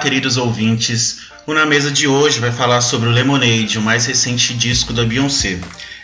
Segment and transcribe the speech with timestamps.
[0.00, 1.18] Queridos ouvintes.
[1.46, 5.04] O Na Mesa de hoje vai falar sobre o Lemonade, o mais recente disco da
[5.04, 5.60] Beyoncé.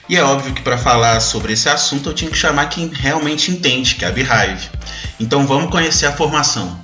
[0.07, 3.51] E é óbvio que para falar sobre esse assunto eu tinha que chamar quem realmente
[3.51, 4.69] entende, que é a Beehive.
[5.19, 6.79] Então vamos conhecer a formação.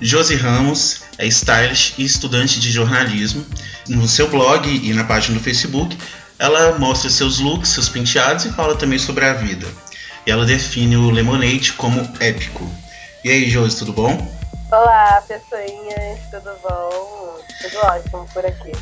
[0.00, 3.44] Josi Ramos é stylist e estudante de jornalismo.
[3.86, 5.98] No seu blog e na página do Facebook,
[6.38, 9.66] ela mostra seus looks, seus penteados e fala também sobre a vida.
[10.26, 12.72] E ela define o Lemonade como épico.
[13.22, 14.43] E aí, Josi, tudo bom?
[14.70, 17.38] Olá, pessoinhas, tudo bom?
[17.60, 18.72] Tudo ótimo por aqui.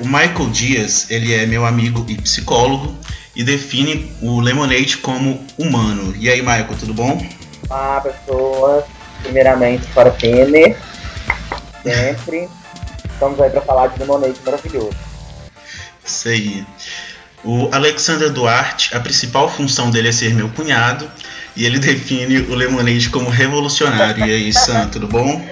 [0.00, 2.96] O Michael Dias, ele é meu amigo e psicólogo
[3.34, 6.14] e define o Lemonade como humano.
[6.16, 7.24] E aí, Michael, tudo bom?
[7.68, 8.84] Olá, pessoas.
[9.22, 10.74] Primeiramente, para Pene.
[11.82, 12.48] Sempre.
[13.12, 14.96] Estamos aí para falar de Lemonade maravilhoso.
[16.04, 16.66] Isso aí.
[17.44, 21.08] O Alexander Duarte, a principal função dele é ser meu cunhado
[21.56, 24.26] e ele define o Lemonade como revolucionário.
[24.26, 25.44] E aí, Sam, tudo bom?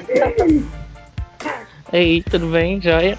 [1.93, 2.81] Ei, tudo bem?
[2.81, 3.19] Joia?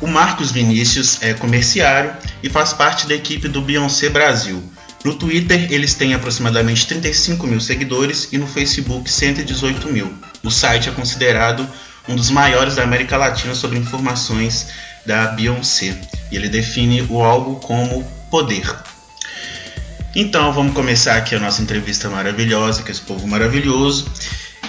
[0.00, 4.62] O Marcos Vinícius é comerciário e faz parte da equipe do Beyoncé Brasil.
[5.04, 10.12] No Twitter, eles têm aproximadamente 35 mil seguidores e no Facebook 118 mil.
[10.42, 11.68] O site é considerado
[12.08, 14.68] um dos maiores da América Latina sobre informações
[15.04, 15.96] da Beyoncé.
[16.30, 18.64] E ele define o álbum como poder.
[20.16, 24.10] Então vamos começar aqui a nossa entrevista maravilhosa com esse povo maravilhoso.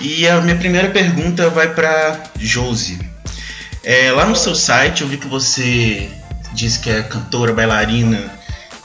[0.01, 2.99] E a minha primeira pergunta vai para Josi.
[3.83, 6.09] É, lá no seu site eu vi que você
[6.53, 8.31] diz que é cantora, bailarina,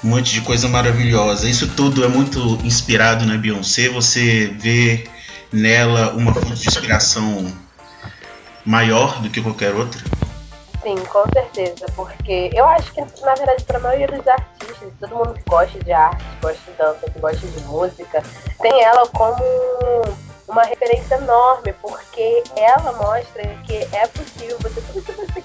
[0.03, 1.49] um monte de coisa maravilhosa.
[1.49, 3.89] Isso tudo é muito inspirado na Beyoncé.
[3.89, 5.05] Você vê
[5.53, 7.53] nela uma fonte de inspiração
[8.65, 10.03] maior do que qualquer outra?
[10.85, 15.17] Sim, com certeza, porque eu acho que, na verdade, para a maioria dos artistas, todo
[15.17, 18.23] mundo que gosta de arte, gosta de dança, que gosta de música,
[18.61, 19.43] tem ela como
[20.47, 25.43] uma referência enorme, porque ela mostra que é possível você, tudo que você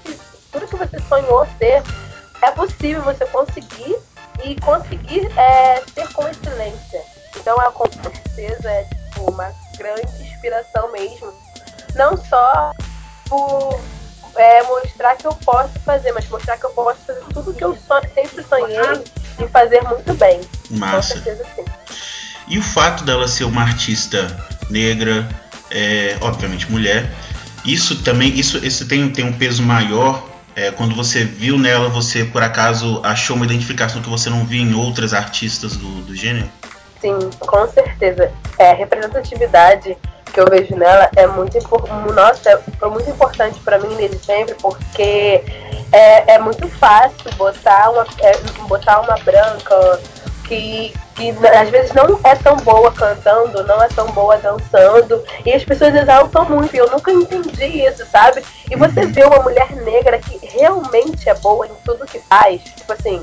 [0.52, 1.82] tudo que você sonhou ser,
[2.42, 3.98] é possível você conseguir
[4.44, 7.02] e conseguir é, ser com excelência.
[7.34, 11.32] Então ela com certeza é tipo, uma grande inspiração mesmo.
[11.94, 12.72] Não só
[13.26, 13.80] por
[14.36, 17.76] é, mostrar que eu posso fazer, mas mostrar que eu posso fazer tudo que eu
[18.14, 19.04] sempre sonhei
[19.38, 20.40] e fazer muito bem.
[20.70, 21.14] Massa.
[21.14, 21.64] Com certeza sim.
[22.48, 24.36] E o fato dela ser uma artista
[24.68, 25.28] negra,
[25.70, 27.10] é, obviamente mulher,
[27.64, 32.24] isso também isso, isso tem, tem um peso maior é, quando você viu nela, você
[32.24, 36.50] por acaso achou uma identificação que você não via em outras artistas do, do gênero?
[37.00, 38.30] Sim, com certeza.
[38.58, 39.96] É, representatividade
[40.30, 41.58] que eu vejo nela é muito
[42.14, 45.44] nossa, foi muito importante para mim desde sempre, porque
[45.92, 48.32] é, é muito fácil botar uma, é,
[48.66, 50.00] botar uma branca
[50.46, 55.52] que, que às vezes não é tão boa cantando, não é tão boa dançando, e
[55.52, 58.42] as pessoas exaltam muito, e eu nunca entendi isso, sabe?
[58.70, 62.92] E você vê uma mulher negra que realmente é boa em tudo que faz, tipo
[62.92, 63.20] assim.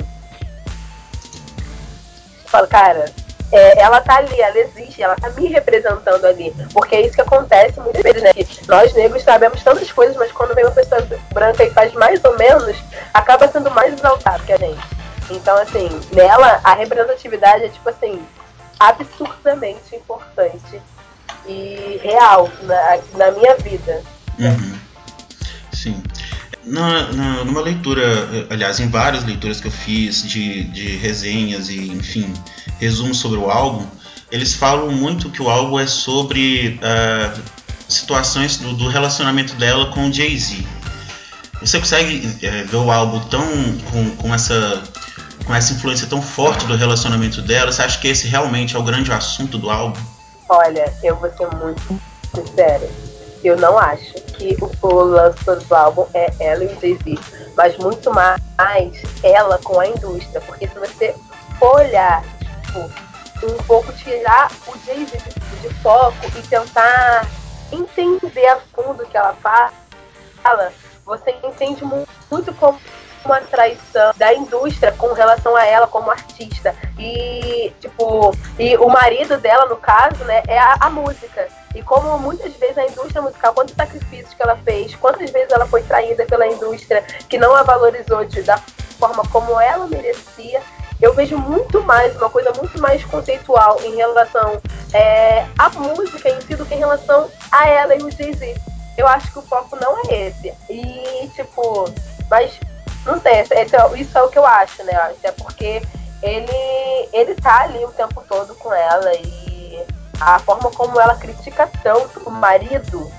[2.46, 3.06] Fala, cara,
[3.52, 6.54] é, ela tá ali, ela existe, ela tá me representando ali.
[6.74, 8.34] Porque é isso que acontece muitas vezes, né?
[8.34, 12.24] Que nós negros sabemos tantas coisas, mas quando vem uma pessoa branca e faz mais
[12.24, 12.76] ou menos,
[13.14, 14.82] acaba sendo mais exaltado que a gente.
[15.30, 18.22] Então, assim, nela, a representatividade é, tipo assim,
[18.80, 20.82] absurdamente importante
[21.46, 24.02] e real na, na minha vida.
[24.40, 24.80] Uhum.
[25.74, 26.04] Sim.
[26.68, 28.04] Na, na, numa leitura,
[28.50, 32.34] aliás, em várias leituras que eu fiz de, de resenhas e, enfim,
[32.80, 33.86] resumos sobre o álbum,
[34.32, 37.42] eles falam muito que o álbum é sobre uh,
[37.88, 40.66] situações do, do, relacionamento dela com o Jay-Z.
[41.62, 43.48] Você consegue é, ver o álbum tão
[43.90, 44.84] com, com, essa
[45.46, 47.72] com essa influência tão forte do relacionamento dela?
[47.72, 50.00] Você acha que esse realmente é o grande assunto do álbum?
[50.50, 52.00] Olha, eu vou ser muito
[52.36, 52.90] sincera.
[53.48, 57.18] Eu não acho que o, o lance do álbum é ela e o Jay-Z,
[57.56, 58.42] mas muito mais
[59.24, 60.42] ela com a indústria.
[60.42, 61.16] Porque se você
[61.62, 62.22] olhar
[62.66, 62.80] tipo,
[63.46, 67.26] um pouco tirar o Jay-Z de, de, foco e tentar
[67.72, 70.74] entender a fundo o que ela fala,
[71.06, 72.78] você entende muito como
[73.28, 76.74] uma traição da indústria com relação a ela como artista.
[76.98, 81.48] E, tipo, e o marido dela, no caso, né, é a, a música.
[81.76, 85.68] E como muitas vezes a indústria musical, quantos sacrifícios que ela fez, quantas vezes ela
[85.68, 88.58] foi traída pela indústria que não a valorizou de, da
[88.98, 90.62] forma como ela merecia,
[91.00, 94.60] eu vejo muito mais, uma coisa muito mais conceitual em relação
[94.94, 98.56] é, à música em si do que em relação a ela e o Jay-Z.
[98.98, 100.52] Eu acho que o foco não é esse.
[100.70, 101.86] E, tipo,
[102.32, 102.60] mas
[103.08, 103.66] não sei, esse, é
[103.96, 104.94] isso é o que eu acho, né?
[104.94, 105.82] Até porque
[106.22, 109.86] ele, ele tá ali o tempo todo com ela e
[110.20, 113.12] a forma como ela critica tanto o marido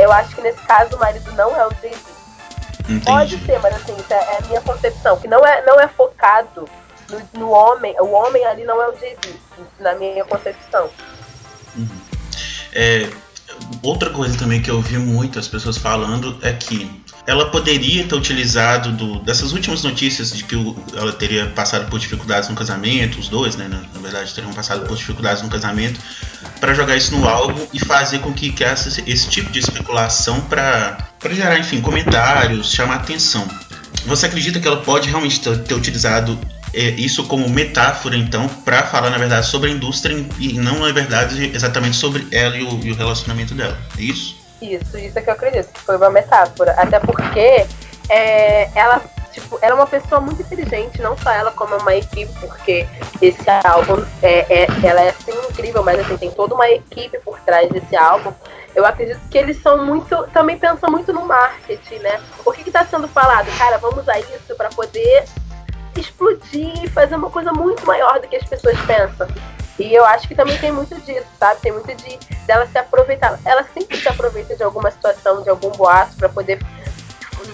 [0.00, 3.00] eu acho que nesse caso o marido não é o Jay-Z.
[3.04, 5.86] Pode ser, mas assim, isso é, é a minha concepção, que não é, não é
[5.88, 6.68] focado
[7.10, 9.34] no, no homem, o homem ali não é o Jay-Z,
[9.78, 10.88] na minha concepção.
[11.76, 11.88] Uhum.
[12.72, 13.10] É,
[13.82, 16.99] outra coisa também que eu vi muito as pessoas falando é que
[17.30, 22.00] ela poderia ter utilizado do, dessas últimas notícias de que o, ela teria passado por
[22.00, 26.00] dificuldades no casamento, os dois, né, na, na verdade, teriam passado por dificuldades no casamento,
[26.58, 30.98] para jogar isso no álbum e fazer com que criasse esse, tipo de especulação para
[31.30, 33.46] gerar, enfim, comentários, chamar atenção.
[34.06, 36.36] Você acredita que ela pode realmente ter, ter utilizado
[36.74, 40.90] é, isso como metáfora, então, para falar, na verdade, sobre a indústria e não, na
[40.90, 43.78] verdade, exatamente sobre ela e o, e o relacionamento dela.
[43.96, 44.39] É isso?
[44.60, 46.72] Isso, isso é que eu acredito, que foi uma metáfora.
[46.72, 47.66] Até porque
[48.08, 49.00] é, ela,
[49.32, 52.86] tipo, ela é uma pessoa muito inteligente, não só ela, como uma equipe, porque
[53.22, 57.38] esse álbum, é, é, ela é assim incrível, mas assim, tem toda uma equipe por
[57.40, 58.32] trás desse álbum.
[58.74, 62.20] Eu acredito que eles são muito, também pensam muito no marketing, né?
[62.44, 63.46] O que está sendo falado?
[63.58, 65.24] Cara, vamos usar isso para poder
[65.96, 69.26] explodir e fazer uma coisa muito maior do que as pessoas pensam.
[69.80, 71.60] E eu acho que também tem muito disso, sabe?
[71.60, 73.40] Tem muito de dela se aproveitar.
[73.46, 76.58] Ela sempre se aproveita de alguma situação, de algum boato, para poder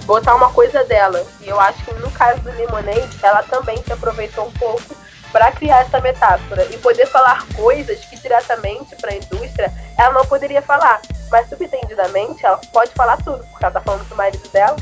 [0.04, 1.24] botar uma coisa dela.
[1.40, 4.96] E eu acho que no caso do Lemonade, ela também se aproveitou um pouco
[5.30, 10.26] para criar essa metáfora e poder falar coisas que diretamente para a indústria ela não
[10.26, 11.00] poderia falar.
[11.30, 14.76] Mas subentendidamente ela pode falar tudo, porque ela tá falando pro marido dela,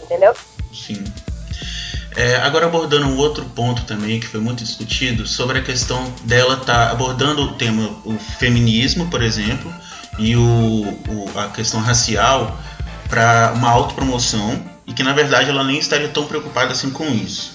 [0.00, 0.32] entendeu?
[0.72, 1.04] Sim.
[2.16, 6.56] É, agora abordando um outro ponto também que foi muito discutido sobre a questão dela
[6.56, 9.72] tá abordando o tema o feminismo, por exemplo,
[10.18, 12.56] e o, o a questão racial
[13.08, 17.53] para uma autopromoção e que na verdade ela nem estaria tão preocupada assim com isso.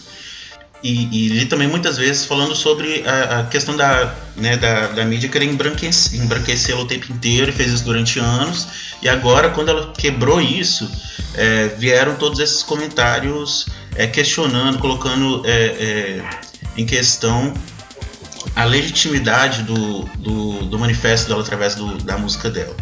[0.81, 5.03] E, e li também muitas vezes falando sobre a, a questão da, né, da, da,
[5.03, 8.67] mídia querer embranquecê-la o tempo inteiro e fez isso durante anos.
[9.01, 10.89] E agora, quando ela quebrou isso,
[11.35, 16.29] é, vieram todos esses comentários é, questionando, colocando é, é
[16.77, 17.53] em questão
[18.55, 22.75] a legitimidade do, do, do, manifesto dela através do, da música dela.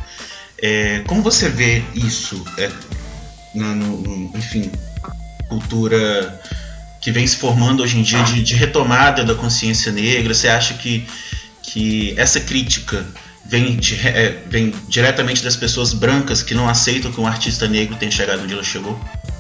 [0.62, 2.70] É, como você vê isso, é,
[3.56, 4.72] no, no, enfim,
[5.50, 6.40] cultura
[7.02, 10.34] que vem se formando hoje em dia de, de retomada da consciência negra?
[10.34, 11.08] Você acha que,
[11.62, 13.06] que essa crítica
[13.46, 17.96] vem, de, é, vem diretamente das pessoas brancas que não aceitam que um artista negro
[17.96, 19.00] tenha chegado onde ela chegou?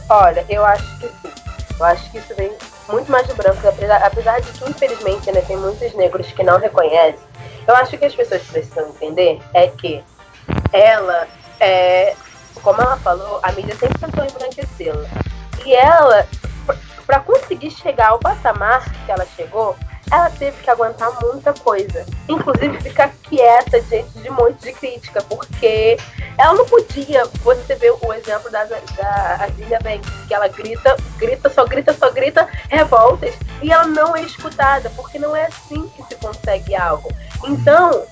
[0.09, 1.48] Olha, eu acho que sim.
[1.80, 2.51] Eu acho que isso vem
[2.89, 6.59] muito mais de branco, apesar, apesar de que, infelizmente, ainda tem muitos negros que não
[6.59, 7.19] reconhecem.
[7.68, 10.01] Eu acho que as pessoas precisam entender é que
[10.71, 11.27] ela,
[11.59, 12.15] é,
[12.63, 15.07] como ela falou, a mídia sempre tentou embranquecê-la.
[15.65, 16.25] E ela
[17.07, 19.75] para conseguir chegar ao patamar que ela chegou,
[20.12, 22.06] ela teve que aguentar muita coisa.
[22.27, 25.98] Inclusive ficar quieta diante de um monte de crítica, porque
[26.38, 27.25] ela não podia.
[27.44, 32.11] Você vê o exemplo da, da Azilia Banks, que ela grita, grita, só grita, só
[32.11, 37.09] grita, revoltas, e ela não é escutada, porque não é assim que se consegue algo.
[37.45, 38.06] Então,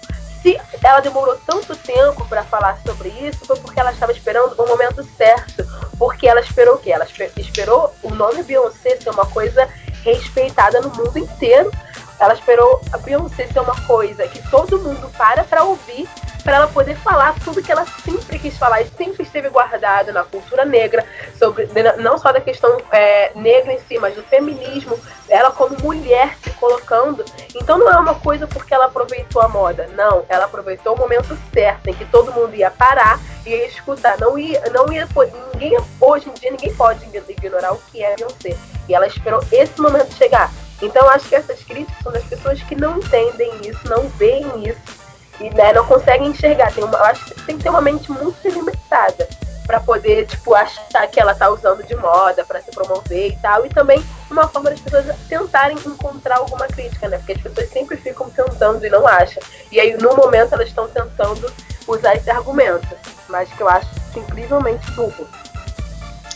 [0.45, 4.67] se ela demorou tanto tempo para falar sobre isso, foi porque ela estava esperando o
[4.67, 5.65] momento certo.
[5.97, 6.91] Porque ela esperou o quê?
[6.91, 9.67] Ela esperou o nome Beyoncé ser uma coisa
[10.03, 11.71] respeitada no mundo inteiro.
[12.19, 16.07] Ela esperou a Beyoncé ser uma coisa que todo mundo para para ouvir
[16.45, 20.23] para ela poder falar tudo que ela sempre quis falar e sempre esteve guardado na
[20.23, 21.03] cultura negra,
[21.39, 24.97] sobre não só da questão é, negra em si, mas do feminismo,
[25.27, 27.25] ela como mulher se colocando.
[27.55, 31.35] Então não é uma coisa porque ela aproveitou a moda, não, ela aproveitou o momento
[31.51, 35.07] certo em que todo mundo ia parar e ia escutar, não ia, não ia,
[35.53, 38.55] ninguém hoje em dia ninguém pode ignorar o que é Beyoncé.
[38.87, 40.51] E ela esperou esse momento chegar.
[40.79, 45.04] Então acho que essas críticas são das pessoas que não entendem isso, não veem isso
[45.39, 46.71] e né, não conseguem enxergar.
[46.71, 49.27] Tem uma, eu acho que tem que ter uma mente muito limitada
[49.65, 53.65] para poder, tipo, achar que ela tá usando de moda para se promover e tal.
[53.65, 57.17] E também uma forma das pessoas tentarem encontrar alguma crítica, né?
[57.17, 59.41] Porque as pessoas sempre ficam tentando e não acham.
[59.71, 61.51] E aí, no momento, elas estão tentando
[61.87, 62.87] usar esse argumento.
[63.27, 65.27] Mas que eu acho incrivelmente burro.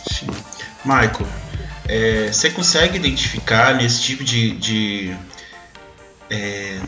[0.10, 0.28] Sim.
[0.84, 1.28] Michael,
[1.88, 5.18] é, você consegue identificar nesse tipo de, de
[6.30, 6.80] é,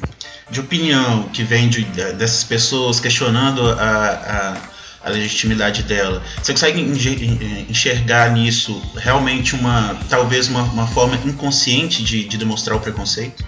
[0.52, 4.58] de opinião que vem de, dessas pessoas questionando a,
[5.04, 6.82] a, a, legitimidade dela, você consegue
[7.70, 13.46] enxergar nisso realmente uma talvez uma, uma forma inconsciente de, de demonstrar o preconceito?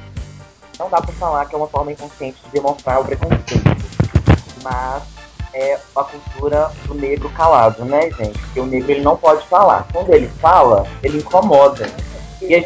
[0.79, 3.77] Não dá para falar que é uma forma inconsciente de demonstrar o preconceito,
[4.63, 5.03] mas
[5.53, 8.39] é a cultura do negro calado, né, gente?
[8.39, 9.87] Porque o negro ele não pode falar.
[9.91, 11.87] Quando ele fala, ele incomoda.
[12.41, 12.65] E,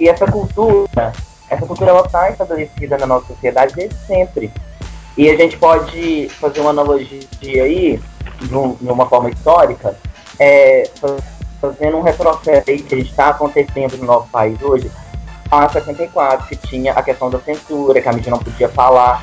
[0.00, 1.12] e essa cultura
[1.50, 4.52] essa cultura ela está estabelecida na nossa sociedade desde sempre.
[5.16, 8.00] E a gente pode fazer uma analogia aí
[8.40, 8.54] de
[8.90, 9.96] uma forma histórica,
[10.38, 10.88] é,
[11.60, 14.90] fazendo um retrocesso aí que está acontecendo no nosso país hoje,
[15.50, 19.22] a 64, que tinha a questão da censura, que a mídia não podia falar.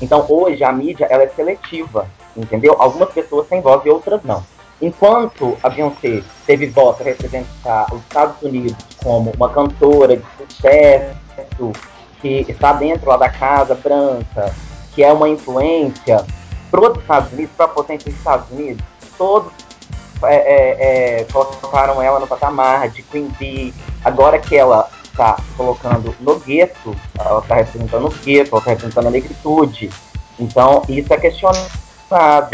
[0.00, 2.74] Então, hoje, a mídia ela é seletiva, entendeu?
[2.78, 4.42] Algumas pessoas têm voz e outras não.
[4.80, 11.72] Enquanto a Beyoncé teve voz para representar os Estados Unidos como uma cantora de sucesso,
[12.20, 14.54] que está dentro lá da Casa Branca,
[14.94, 16.24] que é uma influência
[16.70, 18.84] para os Estados Unidos, para a potência dos Estados Unidos,
[19.16, 19.52] todos
[20.22, 23.74] é, é, é, colocaram ela no patamar de Queen Bee.
[24.04, 29.06] Agora que ela está colocando no gueto, ela está representando o gueto, ela está representando
[29.06, 29.90] a negritude.
[30.38, 31.16] Então, isso é
[32.06, 32.50] questionado.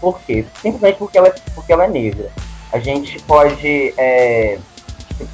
[0.00, 0.44] Por quê?
[0.60, 2.30] Simplesmente porque ela, é, porque ela é negra.
[2.72, 4.58] A gente pode é,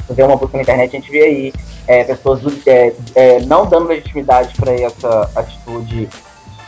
[0.06, 1.52] fazer uma busca na internet, a gente vê aí
[1.86, 6.08] é, pessoas é, é, não dando legitimidade para essa atitude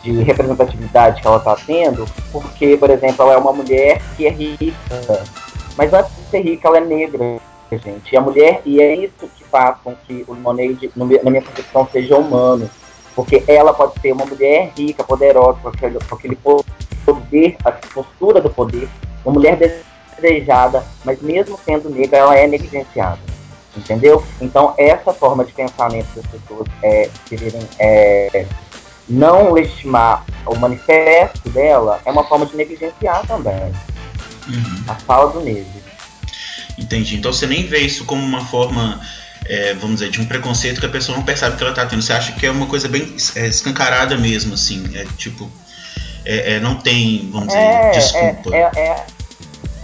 [0.03, 4.31] de representatividade que ela está tendo, porque, por exemplo, ela é uma mulher que é
[4.31, 5.25] rica,
[5.77, 7.41] mas antes de ser rica, ela é negra,
[7.73, 8.13] gente.
[8.13, 11.89] E a mulher, e é isso que faz com que o Lemonade, na minha concepção,
[11.91, 12.69] seja humano,
[13.15, 16.37] porque ela pode ser uma mulher rica, poderosa, com aquele, com aquele
[17.05, 18.89] poder, a postura do poder,
[19.25, 19.59] uma mulher
[20.21, 23.21] desejada, mas mesmo sendo negra, ela é negligenciada.
[23.77, 24.25] Entendeu?
[24.41, 28.47] Então, essa forma de pensamento das pessoas é, quererem é,
[29.09, 33.73] não legitimar o manifesto dela é uma forma de negligenciar também
[34.49, 34.85] uhum.
[34.89, 35.85] a fala do negro.
[36.79, 37.17] Entendi.
[37.17, 39.01] Então você nem vê isso como uma forma,
[39.47, 42.03] é, vamos dizer, de um preconceito que a pessoa não percebe que ela está tendo.
[42.03, 44.85] Você acha que é uma coisa bem é, escancarada mesmo, assim.
[44.95, 45.51] É tipo.
[46.25, 48.57] É, é não tem, vamos dizer, é, desculpa.
[48.57, 49.05] é,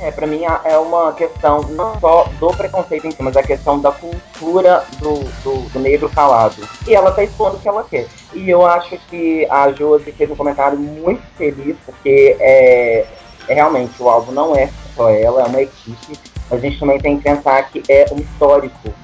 [0.01, 3.79] é, para mim é uma questão não só do preconceito em si, mas a questão
[3.79, 6.67] da cultura do, do, do, negro calado.
[6.87, 8.07] E ela tá expondo o que ela quer.
[8.33, 13.07] E eu acho que a Josi fez um comentário muito feliz, porque é,
[13.47, 16.19] é realmente o álbum não é só ela, é uma equipe.
[16.51, 18.95] Mas a gente também tem que pensar que é um histórico.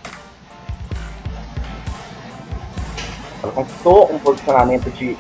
[3.43, 5.17] Ela conquistou um posicionamento de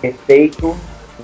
[0.00, 0.76] respeito,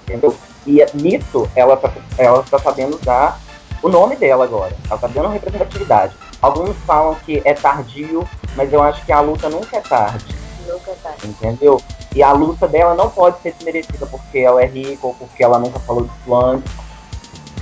[0.06, 0.36] entendeu?
[0.66, 3.40] E nisso ela tá, ela tá sabendo usar
[3.82, 4.74] o nome dela agora.
[4.88, 6.14] Ela tá dando representatividade.
[6.40, 10.24] Alguns falam que é tardio, mas eu acho que a luta nunca é tarde.
[10.66, 11.26] Nunca é tarde.
[11.26, 11.80] Entendeu?
[12.14, 15.58] E a luta dela não pode ser desmerecida porque ela é rica ou porque ela
[15.58, 16.72] nunca falou disso antes.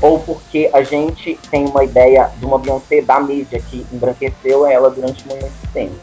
[0.01, 4.91] Ou porque a gente tem uma ideia de uma Beyoncé da mídia que embranqueceu ela
[4.91, 5.97] durante muito tempo.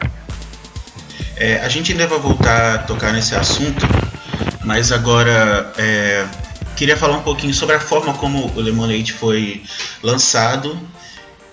[1.36, 3.86] É, a gente ainda vai voltar a tocar nesse assunto,
[4.64, 6.26] mas agora é,
[6.76, 9.62] queria falar um pouquinho sobre a forma como o Lemonade foi
[10.02, 10.78] lançado.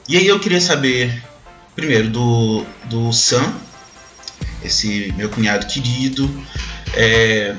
[0.08, 1.24] E aí eu queria saber,
[1.76, 3.54] primeiro, do, do Sam,
[4.64, 6.30] esse meu cunhado querido.
[6.94, 7.56] É,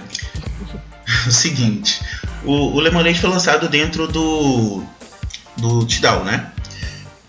[1.27, 2.01] o seguinte,
[2.45, 4.83] o, o Lemonade foi lançado dentro do,
[5.57, 6.53] do Tidal, né?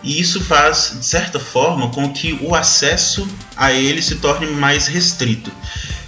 [0.01, 4.87] E isso faz, de certa forma, com que o acesso a ele se torne mais
[4.87, 5.51] restrito.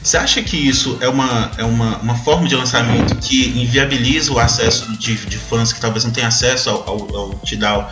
[0.01, 4.39] Você acha que isso é uma, é uma, uma forma de lançamento que inviabiliza o
[4.39, 7.91] acesso de, de fãs que talvez não tenham acesso ao, ao, ao Tidal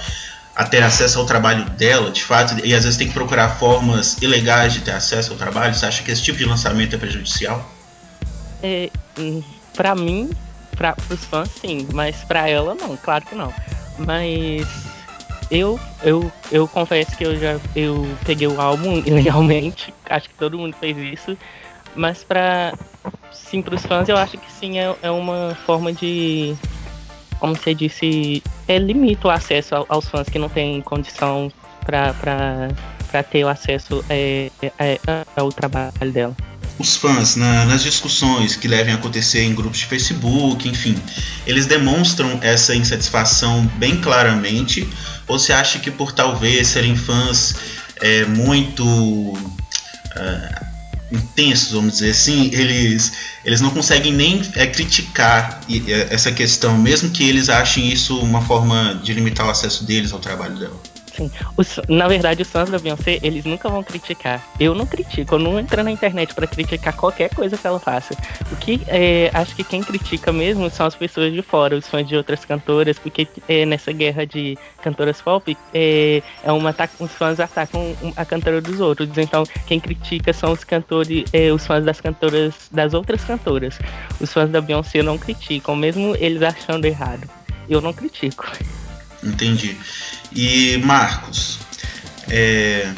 [0.55, 4.17] a ter acesso ao trabalho dela, de fato, e às vezes tem que procurar formas
[4.21, 5.73] ilegais de ter acesso ao trabalho?
[5.73, 7.65] Você acha que esse tipo de lançamento é prejudicial?
[8.61, 9.41] É, hum,
[9.73, 10.29] para mim,
[10.75, 13.53] para os fãs, sim, mas para ela, não, claro que não.
[13.97, 14.67] Mas
[15.49, 20.57] eu, eu, eu confesso que eu já eu peguei o álbum ilegalmente, acho que todo
[20.57, 21.37] mundo fez isso.
[21.95, 22.73] Mas para
[23.31, 26.55] sim, para os fãs eu acho que sim é, é uma forma de,
[27.39, 31.51] como você disse, é, limita o acesso aos fãs que não têm condição
[31.83, 34.99] para ter o acesso é, é,
[35.35, 36.37] ao trabalho dela.
[36.77, 40.95] Os fãs, na, nas discussões que devem acontecer em grupos de Facebook, enfim,
[41.45, 44.87] eles demonstram essa insatisfação bem claramente?
[45.29, 47.55] Ou você acha que por talvez serem fãs
[48.01, 48.83] é, muito.
[48.83, 50.69] Uh,
[51.12, 55.59] intensos, vamos dizer assim, eles, eles não conseguem nem é, criticar
[56.09, 60.19] essa questão, mesmo que eles achem isso uma forma de limitar o acesso deles ao
[60.19, 60.79] trabalho dela.
[61.15, 61.31] Sim.
[61.57, 64.43] Os, na verdade, os fãs da Beyoncé, eles nunca vão criticar.
[64.59, 68.15] Eu não critico, eu não entro na internet para criticar qualquer coisa que ela faça.
[68.51, 72.07] O que é, acho que quem critica mesmo são as pessoas de fora, os fãs
[72.07, 77.39] de outras cantoras, porque é, nessa guerra de cantoras pop, é, é uma os fãs
[77.39, 79.17] atacam a cantora dos outros.
[79.17, 83.79] Então, quem critica são os cantores, é, os fãs das cantoras, das outras cantoras.
[84.19, 87.29] Os fãs da Beyoncé não criticam, mesmo eles achando errado.
[87.69, 88.49] Eu não critico.
[89.23, 89.77] Entendi.
[90.33, 91.59] E Marcos,
[92.29, 92.91] é,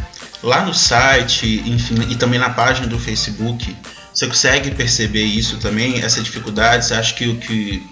[0.44, 3.76] lá no site, enfim, e também na página do Facebook,
[4.14, 6.86] você consegue perceber isso também, essa dificuldade?
[6.86, 7.84] Você acha que o que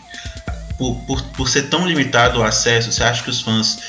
[0.78, 3.80] por, por, por ser tão limitado o acesso, você acha que os fãs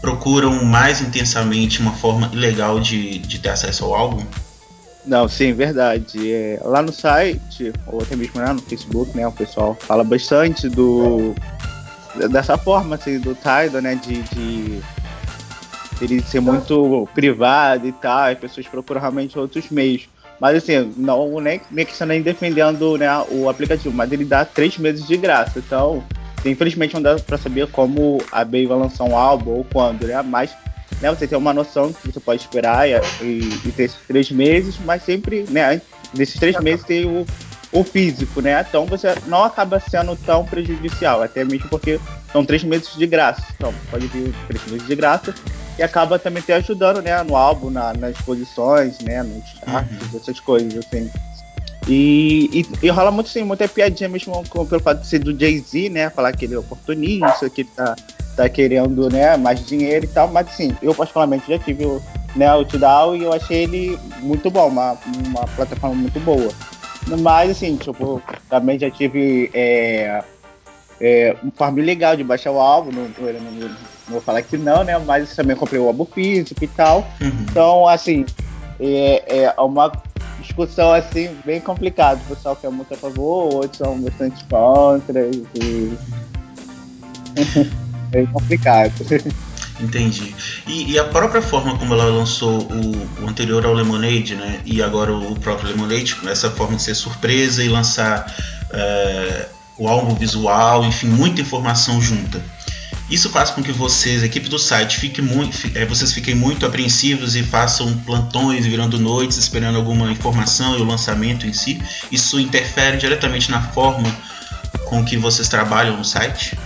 [0.00, 4.24] procuram mais intensamente uma forma ilegal de, de ter acesso ao álbum?
[5.06, 6.30] Não, sim, verdade.
[6.30, 10.68] É, lá no site, ou até mesmo lá no Facebook, né, o pessoal fala bastante
[10.68, 11.34] do
[12.30, 14.80] dessa forma assim, do Tidal, né, de, de
[16.00, 20.08] ele ser muito privado e tal, as pessoas procuram realmente outros meios.
[20.40, 24.78] Mas assim, não nem, nem que nem defendendo né, o aplicativo, mas ele dá três
[24.78, 25.58] meses de graça.
[25.58, 26.02] Então,
[26.44, 30.22] infelizmente não dá para saber como a Bey vai lançar um álbum ou quando, né?
[30.22, 30.56] Mas
[31.00, 34.30] né, você tem uma noção que você pode esperar e, e, e ter esses três
[34.30, 35.80] meses, mas sempre, né,
[36.14, 37.26] nesses três meses tem o,
[37.72, 38.64] o físico, né?
[38.68, 42.00] Então você não acaba sendo tão prejudicial, até mesmo porque
[42.32, 43.42] são três meses de graça.
[43.56, 45.34] Então, pode vir três meses de graça
[45.78, 50.18] e acaba também te ajudando, né, no álbum, na, nas posições, né, nos charts, uhum.
[50.18, 51.10] essas coisas, assim.
[51.88, 55.38] E, e, e, rola muito, sim, muita piadinha mesmo com, pelo fato de ser do
[55.38, 57.96] Jay-Z, né, falar que ele é oportunista, que ele tá,
[58.36, 62.02] tá querendo, né, mais dinheiro e tal, mas sim, eu particularmente já tive o,
[62.36, 66.52] né, o Tidal e eu achei ele muito bom, uma, uma plataforma muito boa.
[67.06, 70.22] Mas, assim, tipo, também já tive é,
[71.00, 73.76] é, uma forma legal de baixar o álbum, não, não, não, não,
[74.08, 74.98] vou falar que não, né?
[74.98, 76.98] Mas também comprei o álbum físico e tal.
[77.20, 77.46] Uhum.
[77.48, 78.26] Então, assim,
[78.78, 79.92] é, é uma
[80.40, 82.20] discussão assim bem complicada.
[82.24, 85.26] O pessoal que é muito a favor, outros são bastante contra.
[85.26, 85.98] E...
[88.12, 88.92] é complicado.
[89.80, 90.34] Entendi.
[90.66, 94.60] E, e, a própria forma como ela lançou o, o, anterior ao Lemonade, né?
[94.64, 98.26] E agora o próprio Lemonade, essa forma de ser surpresa e lançar
[98.72, 102.42] é, o álbum visual, enfim, muita informação junta.
[103.10, 106.64] Isso faz com que vocês, a equipe do site, fique muito, é, vocês fiquem muito
[106.64, 111.82] apreensivos e façam plantões virando noites esperando alguma informação e o lançamento em si.
[112.12, 114.14] Isso interfere diretamente na forma
[114.84, 116.56] com que vocês trabalham no site?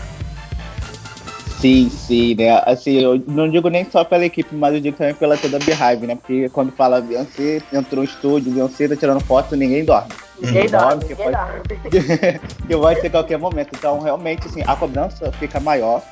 [1.61, 2.63] Sim, sim, né?
[2.67, 5.61] Assim, eu não digo nem só pela equipe, mas eu digo também pela toda a
[5.61, 6.15] Beehive, né?
[6.17, 10.13] Porque quando fala Beyoncé, entrou no estúdio, Beyoncé tá tirando foto, ninguém dorme.
[10.43, 11.37] Ninguém dorme, que, pode...
[12.67, 13.71] que pode ser qualquer momento.
[13.73, 16.03] Então, realmente, assim, a cobrança fica maior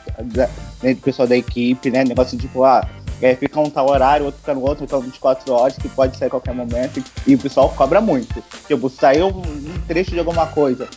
[0.83, 2.05] né, do pessoal da equipe, né?
[2.05, 2.87] Negócio de, tipo, ah,
[3.23, 6.27] é, fica um tal horário, outro fica no outro, então 24 horas, que pode sair
[6.27, 7.03] a qualquer momento.
[7.27, 8.43] E o pessoal cobra muito.
[8.67, 10.89] Tipo, saiu um trecho de alguma coisa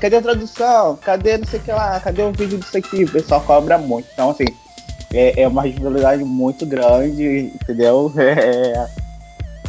[0.00, 0.96] cadê a tradução?
[0.96, 1.98] Cadê não sei o que lá?
[2.00, 3.04] Cadê o vídeo disso aqui?
[3.04, 4.08] O pessoal cobra muito.
[4.12, 4.44] Então, assim,
[5.12, 8.12] é, é uma responsabilidade muito grande, entendeu?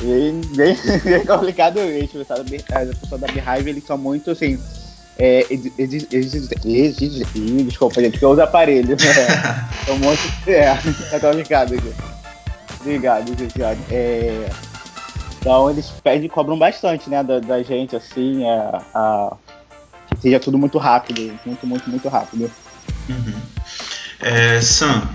[0.03, 2.19] É, bem, bem, bem complicado mesmo.
[2.19, 4.59] Pessoal da, pessoa da Beehive, eles são muito, assim,
[5.17, 5.45] é,
[5.77, 7.23] exige, exige,
[7.63, 8.89] desculpa, gente, que eu uso aparelho.
[8.89, 8.97] Né?
[9.85, 10.21] São muito.
[10.47, 10.75] É,
[11.09, 11.93] tá complicado aqui.
[12.81, 13.61] Obrigado, gente.
[13.91, 14.49] É,
[15.39, 19.37] então eles pedem cobram bastante, né, da, da gente, assim, a, a,
[20.21, 22.49] seja tudo muito rápido, muito, muito, muito rápido.
[23.09, 23.33] Uhum.
[24.21, 25.09] É, Sam,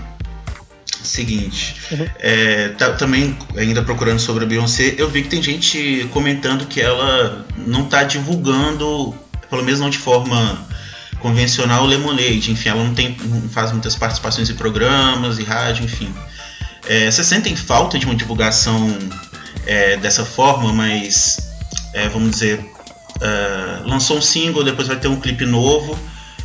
[0.85, 2.07] seguinte, uhum.
[2.19, 6.79] é, tá, também ainda procurando sobre a Beyoncé, eu vi que tem gente comentando que
[6.79, 9.15] ela não está divulgando,
[9.49, 10.65] pelo menos não de forma
[11.19, 12.51] convencional, Lemonade.
[12.51, 16.13] Enfim, ela não, tem, não faz muitas participações em programas e rádio, enfim.
[16.87, 18.97] É, vocês sentem falta de uma divulgação
[19.65, 21.51] é, dessa forma, mas
[21.93, 22.59] é, vamos dizer
[23.19, 25.97] uh, lançou um single, depois vai ter um clipe novo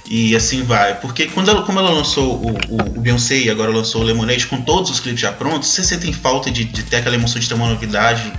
[0.07, 1.01] e assim vai.
[1.01, 4.47] Porque quando ela, como ela lançou o, o, o Beyoncé e agora lançou o Lemonade
[4.47, 7.49] com todos os clipes já prontos, você sentem falta de, de ter aquela emoção de
[7.49, 8.33] ter uma novidade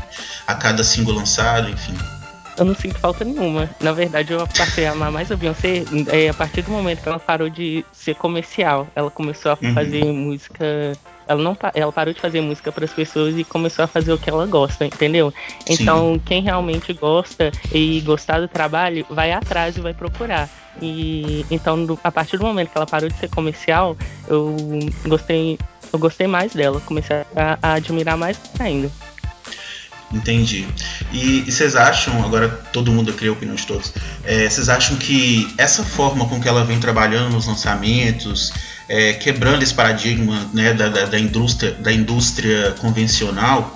[0.46, 1.96] a cada single lançado, enfim?
[2.58, 3.70] Eu não sinto falta nenhuma.
[3.82, 7.10] Na verdade, eu passei a amar mais a Beyoncé é, a partir do momento que
[7.10, 8.88] ela parou de ser comercial.
[8.96, 9.74] Ela começou a uhum.
[9.74, 13.88] fazer música ela não ela parou de fazer música para as pessoas e começou a
[13.88, 15.34] fazer o que ela gosta, entendeu?
[15.68, 16.22] Então, Sim.
[16.26, 20.50] quem realmente gosta e gostar do trabalho, vai atrás e vai procurar.
[20.82, 24.56] E então, a partir do momento que ela parou de ser comercial, eu
[25.08, 25.58] gostei,
[25.92, 28.92] eu gostei mais dela, comecei a, a admirar mais ainda.
[30.12, 30.68] Entendi.
[31.12, 33.92] E, e, vocês acham, agora todo mundo cria de todos,
[34.24, 38.54] é, vocês acham que essa forma com que ela vem trabalhando nos lançamentos,
[38.88, 43.74] é, quebrando esse paradigma né, da, da, da, indústria, da indústria convencional,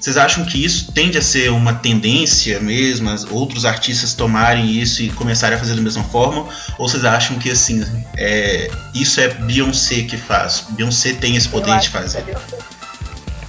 [0.00, 5.10] vocês acham que isso tende a ser uma tendência mesmo, outros artistas tomarem isso e
[5.10, 6.48] começarem a fazer da mesma forma?
[6.78, 7.84] Ou vocês acham que assim,
[8.16, 10.66] é, isso é Beyoncé que faz?
[10.70, 12.18] Beyoncé tem esse poder de fazer?
[12.18, 12.34] É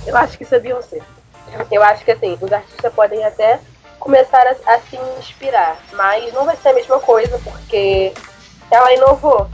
[0.07, 0.99] Eu acho que isso é Beyoncé.
[1.71, 3.59] Eu acho que assim, os artistas podem até
[3.99, 8.13] começar a, a se inspirar, mas não vai ser a mesma coisa porque
[8.71, 9.49] ela inovou.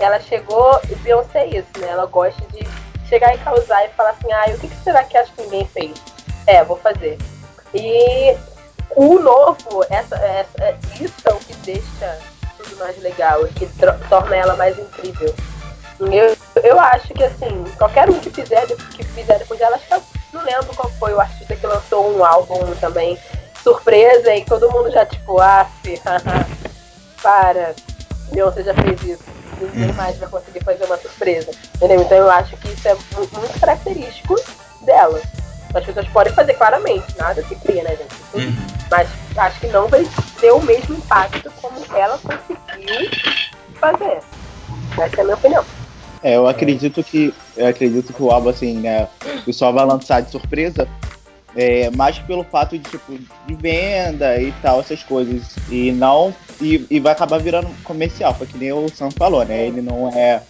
[0.00, 1.88] Ela chegou, e Beyoncé é isso, né?
[1.88, 2.66] Ela gosta de
[3.08, 5.66] chegar e causar e falar assim, ah, o que, que será que acho que ninguém
[5.66, 5.92] fez?
[6.46, 7.16] É, vou fazer.
[7.72, 8.36] E
[8.96, 12.18] o novo, essa, essa, isso é o que deixa
[12.56, 13.66] tudo mais legal que
[14.08, 15.34] torna ela mais incrível.
[16.00, 19.94] Eu, eu acho que assim, qualquer um que fizer, que fizer depois dela, acho que
[19.94, 20.02] eu
[20.34, 23.18] não lembro qual foi o artista que lançou um álbum também
[23.62, 25.66] surpresa e todo mundo já tipo, ah,
[27.22, 27.74] para,
[28.30, 29.24] Beyoncé já fez isso.
[29.60, 29.94] Ninguém uhum.
[29.94, 31.50] mais vai conseguir fazer uma surpresa.
[31.76, 32.02] Entendeu?
[32.02, 34.34] Então eu acho que isso é muito característico
[34.82, 35.20] dela.
[35.72, 38.14] As pessoas podem fazer claramente, nada se cria, né, gente?
[38.34, 38.54] Uhum.
[38.90, 40.06] Mas acho que não vai
[40.40, 43.10] ter o mesmo impacto como ela conseguiu
[43.80, 44.20] fazer.
[44.98, 45.64] Essa é a minha opinião.
[46.24, 50.22] É, eu acredito que eu acredito que o álbum assim, né, o pessoal vai lançar
[50.22, 50.88] de surpresa,
[51.54, 53.12] é, mais pelo fato de tipo
[53.46, 58.56] de venda e tal essas coisas e não e, e vai acabar virando comercial, porque
[58.56, 59.66] nem o Sam falou, né?
[59.66, 60.42] Ele não é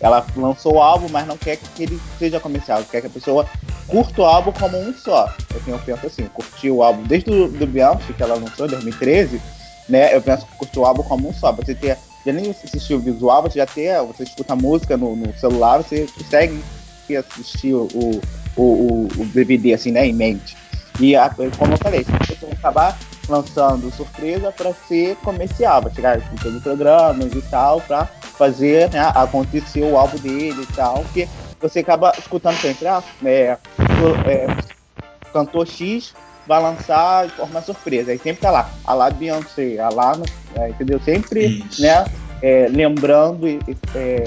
[0.00, 3.46] ela lançou o álbum, mas não quer que ele seja comercial, quer que a pessoa
[3.88, 5.28] curta o álbum como um só.
[5.52, 8.70] Eu tenho penso assim, curtir o álbum desde o do Beyoncé, que ela lançou em
[8.70, 9.40] 2013,
[9.88, 10.14] né?
[10.14, 11.50] Eu penso que curtir o álbum como um só.
[11.52, 15.14] Você ter, já nem assistir o visual, você já ter, você escuta a música no,
[15.14, 16.62] no celular, você consegue
[17.16, 18.20] assistir o, o,
[18.56, 20.56] o, o DVD assim, né, em mente.
[20.98, 26.20] E a, como eu falei, você vai acabar lançando surpresa para ser comercial, vai chegar
[26.20, 31.02] com todos os programas e tal, para fazer né, acontecer o álbum dele e tal,
[31.04, 31.28] porque
[31.60, 33.58] você acaba escutando sempre, ah, é,
[34.26, 34.50] é,
[35.32, 36.14] cantor X
[36.46, 40.16] vai lançar de forma surpresa, aí sempre tá lá, a lá Beyoncé, a lá,
[40.54, 41.00] é, entendeu?
[41.00, 41.82] Sempre, Isso.
[41.82, 42.04] né,
[42.42, 43.60] é, lembrando e
[43.94, 44.24] é,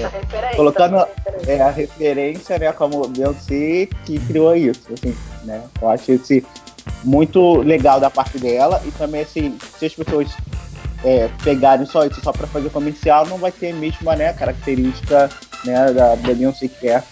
[0.56, 1.08] colocando a,
[1.46, 5.62] é, a referência, né, como Beyoncé que criou isso, assim, né?
[5.80, 6.44] Eu acho esse
[7.04, 10.28] muito legal da parte dela e também assim, se as pessoas
[11.04, 15.30] é, pegarem só isso só para fazer comercial, não vai ter a mesma né, característica
[15.64, 17.02] né, da, da Beyoncé que é,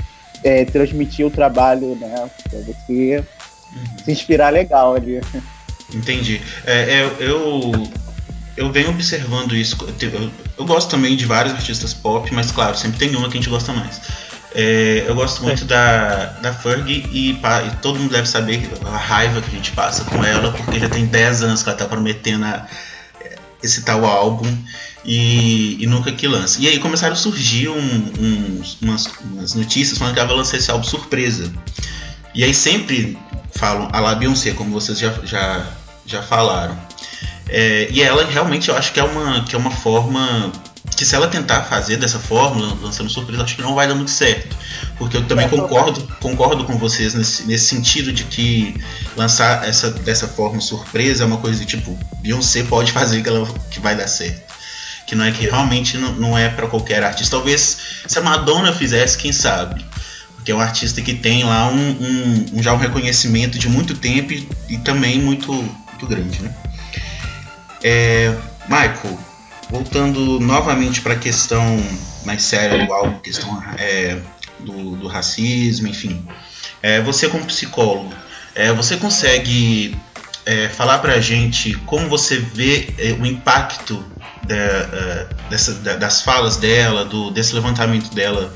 [0.45, 3.25] é transmitir o trabalho, né, para você
[3.75, 4.05] uhum.
[4.05, 5.21] se inspirar legal ali.
[5.95, 6.41] Entendi.
[6.65, 7.73] É, é, eu,
[8.57, 9.77] eu venho observando isso.
[10.01, 13.41] Eu, eu, gosto também de vários artistas pop, mas claro, sempre tem uma que a
[13.41, 14.01] gente gosta mais.
[14.55, 15.67] É, eu gosto muito é.
[15.67, 20.05] da, da Fergie e, e, todo mundo deve saber a raiva que a gente passa
[20.05, 22.67] com ela, porque já tem 10 anos que ela tá prometendo a,
[23.63, 24.47] esse tal álbum
[25.05, 26.61] e, e, nunca que lança.
[26.61, 30.57] E aí começaram a surgir um, um, umas, umas, notícias falando que ela vai lançar
[30.57, 31.53] esse álbum surpresa.
[32.39, 33.19] E aí sempre
[33.51, 35.67] falam a la Beyoncé, como vocês já, já,
[36.07, 36.79] já falaram.
[37.49, 40.53] É, e ela realmente eu acho que é uma, que é uma forma
[40.97, 44.13] que se ela tentar fazer dessa forma, lançando surpresa, acho que não vai dar muito
[44.13, 44.57] certo.
[44.97, 48.81] Porque eu também concordo, concordo com vocês nesse, nesse sentido de que
[49.17, 53.53] lançar essa dessa forma surpresa é uma coisa de tipo, Beyoncé pode fazer que, ela,
[53.69, 54.55] que vai dar certo.
[55.09, 57.35] Que não é que realmente não, não é para qualquer artista.
[57.35, 59.85] Talvez se a Madonna fizesse, quem sabe?
[60.49, 63.95] Porque é um artista que tem lá um, um, um já um reconhecimento de muito
[63.95, 66.55] tempo e, e também muito, muito grande, né?
[67.85, 68.35] É,
[68.67, 69.19] Michael,
[69.69, 71.63] voltando novamente para a questão
[72.25, 74.17] mais séria do álbum, questão é,
[74.61, 76.27] do, do, racismo, enfim.
[76.83, 78.11] É, você como psicólogo,
[78.55, 79.95] é, você consegue
[80.47, 84.03] é, falar para a gente como você vê é, o impacto
[84.47, 88.51] da, dessa, das falas dela, do, desse levantamento dela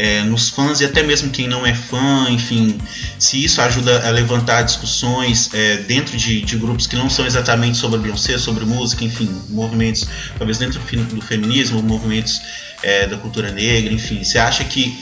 [0.00, 2.78] é, nos fãs e até mesmo quem não é fã, enfim,
[3.18, 7.76] se isso ajuda a levantar discussões é, dentro de, de, grupos que não são exatamente
[7.76, 10.08] sobre Beyoncé, sobre música, enfim, movimentos
[10.38, 12.40] talvez dentro do feminismo, movimentos
[12.82, 14.98] é, da cultura negra, enfim, você acha que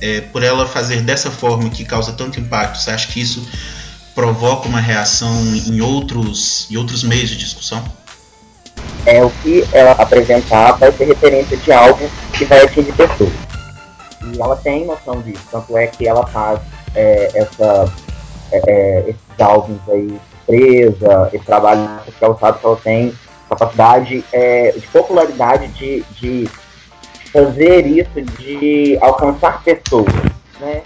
[0.00, 3.44] é, por ela fazer dessa forma que causa tanto impacto, você acha que isso
[4.14, 5.34] provoca uma reação
[5.66, 7.84] em outros, em outros meios de discussão?
[9.04, 13.47] É o que ela apresentar vai ser referência de algo que vai atingir pessoas.
[14.24, 16.60] E ela tem noção disso, tanto é que ela faz
[16.94, 17.92] é, essa,
[18.52, 21.88] é, é esses álbuns aí presa, esse trabalho
[22.20, 23.14] ela sabe que ela tem
[23.48, 26.48] capacidade é, de popularidade de, de
[27.32, 30.12] fazer isso, de alcançar pessoas,
[30.60, 30.82] né?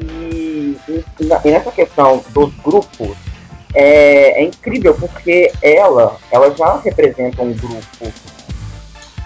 [0.00, 3.16] E, e, e nessa questão dos grupos,
[3.74, 8.12] é, é, incrível porque ela, ela já representa um grupo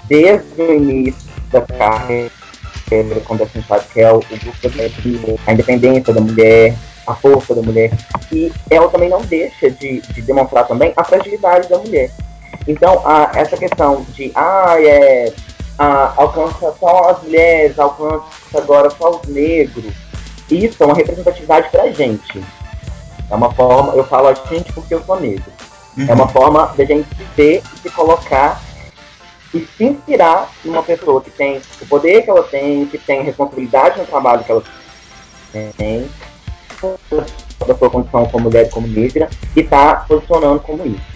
[0.08, 2.41] desde o início da carreira
[3.26, 6.74] quando a gente sabe que é o, o grupo da a independência da mulher,
[7.06, 7.90] a força da mulher.
[8.30, 12.10] E ela também não deixa de, de demonstrar também a fragilidade da mulher.
[12.66, 15.32] Então, a, essa questão de, ah, é,
[15.78, 18.24] a, alcança só as mulheres, alcança
[18.54, 19.92] agora só os negros,
[20.50, 22.42] isso é uma representatividade pra gente.
[23.30, 25.50] É uma forma, eu falo a gente porque eu sou negro.
[25.96, 26.06] Uhum.
[26.08, 28.60] É uma forma da gente se ver e se colocar
[29.54, 33.98] e se inspirar numa pessoa que tem o poder que ela tem, que tem responsabilidade
[33.98, 34.62] no trabalho que ela
[35.76, 36.08] tem,
[37.66, 41.12] da sua condição como mulher e como negra, e está posicionando como isso.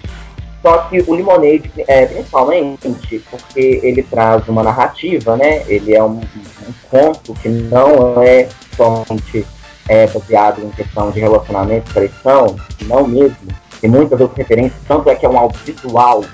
[0.63, 5.63] Só que o Lemonade, é, principalmente porque ele traz uma narrativa, né?
[5.69, 9.47] Ele é um, um conto que não é somente
[9.89, 13.37] é, baseado em questão de relacionamento, traição, não mesmo.
[13.81, 16.25] Tem muitas outras referências, tanto é que é um álbum visual,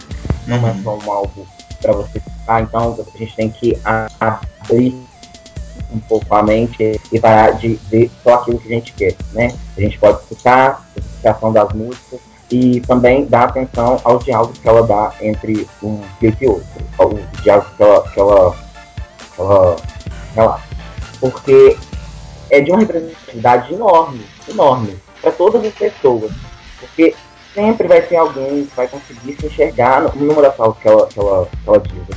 [0.46, 1.44] não é só um álbum
[1.82, 2.62] para você ficar.
[2.62, 3.78] Então a gente tem que
[4.18, 4.96] abrir
[5.92, 9.54] um pouco a mente e parar de ver só aquilo que a gente quer, né?
[9.76, 14.68] A gente pode escutar a explicação das músicas e também dar atenção aos diálogos que
[14.68, 16.66] ela dá entre um clipe e outro,
[16.98, 18.56] os diálogos que ela, que ela,
[19.34, 19.76] que ela
[20.34, 20.62] relata.
[21.20, 21.76] Porque
[22.50, 26.32] é de uma representatividade enorme, enorme, para todas as pessoas.
[26.78, 27.14] Porque
[27.54, 31.18] sempre vai ter alguém que vai conseguir se enxergar numa das falas que ela, que
[31.18, 32.16] ela, que ela diz.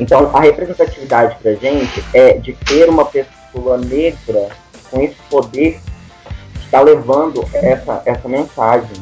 [0.00, 4.48] Então, a representatividade para gente é de ter uma pessoa negra
[4.90, 5.80] com esse poder
[6.54, 8.96] que está levando essa, essa mensagem,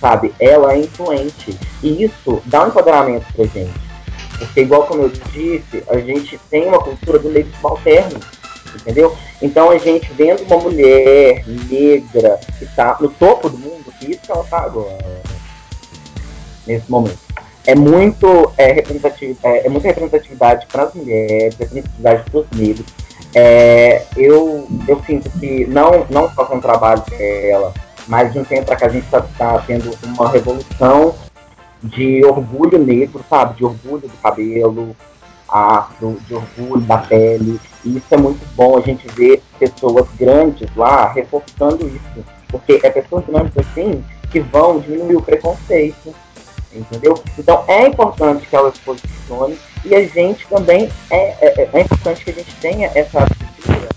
[0.00, 0.34] sabe?
[0.40, 1.56] Ela é influente.
[1.82, 3.90] E isso dá um empoderamento para gente.
[4.38, 8.18] Porque, igual como eu disse, a gente tem uma cultura do negro subalterno
[8.76, 9.16] entendeu?
[9.40, 14.20] Então a gente vendo uma mulher negra que está no topo do mundo, que isso
[14.20, 14.98] que ela está agora,
[16.66, 17.18] nesse momento.
[17.66, 22.86] É muito é, representativo, é, é muita representatividade para as mulheres, representatividade para os negros.
[23.34, 27.72] É, eu, eu sinto que não, não só com o trabalho dela,
[28.08, 31.14] mas de um tempo para cá a gente está tá tendo uma revolução
[31.82, 33.56] de orgulho negro, sabe?
[33.56, 34.96] De orgulho do cabelo,
[35.50, 37.60] afro, de orgulho da pele.
[37.84, 42.24] E isso é muito bom a gente ver pessoas grandes lá reforçando isso.
[42.48, 46.14] Porque é pessoas grandes assim que vão diminuir o preconceito.
[46.72, 47.20] Entendeu?
[47.36, 52.24] Então é importante que ela se posicione e a gente também é, é, é importante
[52.24, 53.88] que a gente tenha essa abertura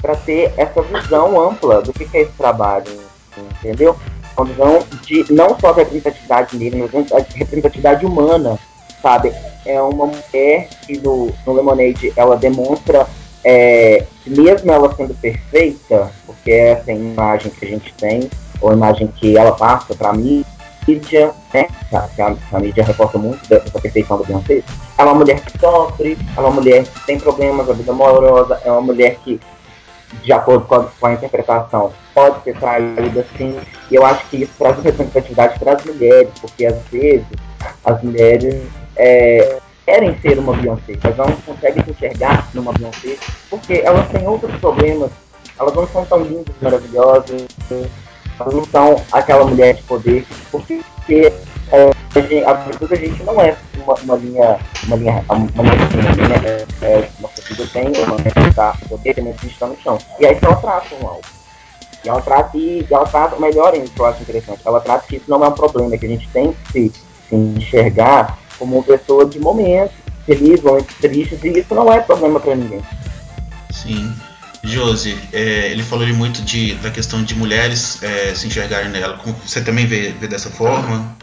[0.00, 2.86] para ter essa visão ampla do que, que é esse trabalho,
[3.36, 3.96] entendeu?
[4.36, 8.58] Uma visão de não só da representatividade negra, mas da representatividade humana,
[9.02, 9.32] sabe?
[9.64, 13.06] É uma mulher que no, no Lemonade ela demonstra
[13.44, 18.28] é, que mesmo ela sendo perfeita, porque essa é a imagem que a gente tem,
[18.60, 21.66] ou a imagem que ela passa para a mídia, né?
[21.92, 24.62] A, a, mídia reporta muito dessa perfeição da Beyoncé.
[24.98, 28.70] É uma mulher que sofre, é uma mulher que tem problemas na vida amorosa, é
[28.70, 29.40] uma mulher que,
[30.22, 33.58] de acordo com a, com a interpretação, pode ser traída sim.
[33.90, 37.26] E eu acho que isso traz representatividade para as mulheres, porque às vezes
[37.84, 38.62] as mulheres
[38.96, 43.16] é, querem ser uma Beyoncé, mas não conseguem se enxergar numa Beyoncé,
[43.48, 45.10] porque elas têm outros problemas,
[45.58, 47.46] elas não são tão lindas, maravilhosas,
[48.38, 50.82] elas não são aquela mulher de poder, porque
[51.72, 55.88] é, a, gente, a a gente não é uma, uma linha, uma linha, uma linha
[55.88, 56.66] fina, né?
[56.82, 59.98] É, é, uma pessoa tem uma né, tá, poder, tem uma está no chão.
[60.18, 61.22] E aí ela trata um algo.
[62.04, 65.16] E ela trata, e ela trata, melhor ainda, que eu acho interessante, ela trata que
[65.16, 66.92] isso não é um problema, que a gente tem que se,
[67.28, 69.96] se enxergar como pessoa de momentos
[70.26, 72.82] felizes, momentos tristes, e isso não é problema para ninguém.
[73.72, 74.14] Sim.
[74.62, 79.18] Josi, é, ele falou muito de, da questão de mulheres é, se enxergarem nela.
[79.44, 81.16] Você também vê, vê, dessa forma?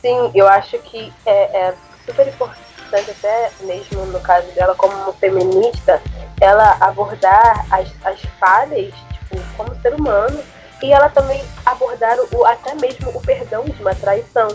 [0.00, 1.74] Sim, eu acho que é, é,
[2.06, 6.00] super importante, até mesmo no caso dela, como feminista,
[6.40, 10.40] ela abordar as, as falhas tipo, como ser humano
[10.80, 14.48] e ela também abordar o, até mesmo o perdão de uma traição.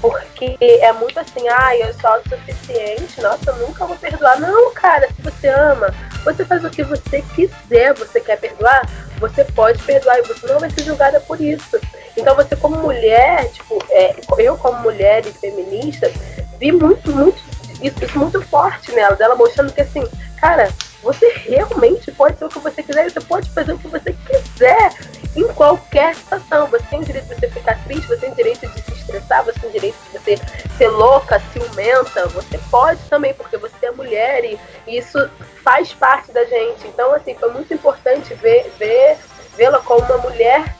[0.00, 4.40] Porque é muito assim, ah, eu sou autossuficiente, nossa, eu nunca vou perdoar.
[4.40, 5.92] Não, cara, se você ama,
[6.24, 10.58] você faz o que você quiser, você quer perdoar, você pode perdoar e você não
[10.58, 11.78] vai ser julgada por isso.
[12.16, 16.10] Então você como mulher, tipo, é, eu como mulher e feminista,
[16.58, 17.42] vi muito, muito
[17.82, 20.02] isso, isso muito forte nela, dela mostrando que assim,
[20.40, 20.68] cara,
[21.02, 24.92] você realmente pode ser o que você quiser, você pode fazer o que você quiser
[25.34, 26.66] em qualquer situação.
[26.66, 29.44] Você tem o direito de você ficar triste, você tem o direito de se estressar,
[29.44, 30.38] você tem o direito de você
[30.76, 32.26] ser louca, ciumenta.
[32.28, 35.30] Você pode também, porque você é mulher e isso
[35.64, 36.86] faz parte da gente.
[36.86, 39.16] Então, assim, foi muito importante ver, ver
[39.56, 40.74] vê-la como uma mulher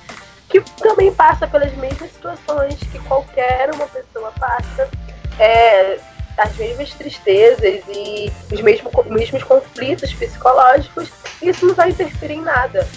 [0.48, 4.88] que também passa pelas mesmas situações que qualquer uma pessoa passa.
[5.38, 5.98] É,
[6.40, 11.11] as mesmas tristezas e os mesmos, mesmos conflitos psicológicos,
[11.42, 12.88] isso não vai interferir em nada.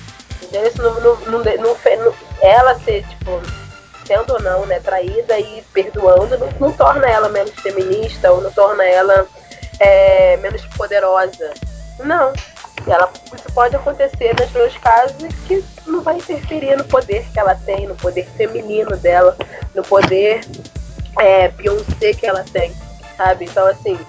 [0.42, 0.68] Entendeu?
[0.68, 3.42] Isso não, não, não, não, ela ser, tipo,
[4.06, 8.52] sendo ou não, né, traída e perdoando, não, não torna ela menos feminista ou não
[8.52, 9.28] torna ela
[9.80, 11.54] é, menos poderosa.
[12.00, 12.32] Não.
[12.88, 17.56] Ela, isso pode acontecer nos meus casos que não vai interferir no poder que ela
[17.56, 19.38] tem, no poder feminino dela,
[19.76, 20.42] no poder
[21.20, 22.74] é, Beyoncé que ela tem
[23.18, 23.46] sabe?
[23.46, 24.00] Então, assim,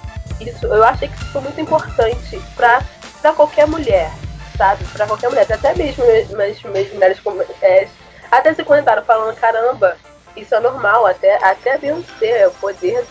[0.41, 2.83] isso, eu achei que isso foi muito importante pra,
[3.21, 4.11] pra qualquer mulher,
[4.57, 4.85] sabe?
[4.87, 7.21] Pra qualquer mulher, até mesmo as, mulheres
[7.63, 7.89] é,
[8.31, 9.97] até se comentaram falando, caramba,
[10.37, 13.05] isso é normal, até, até Beyoncé, é o poder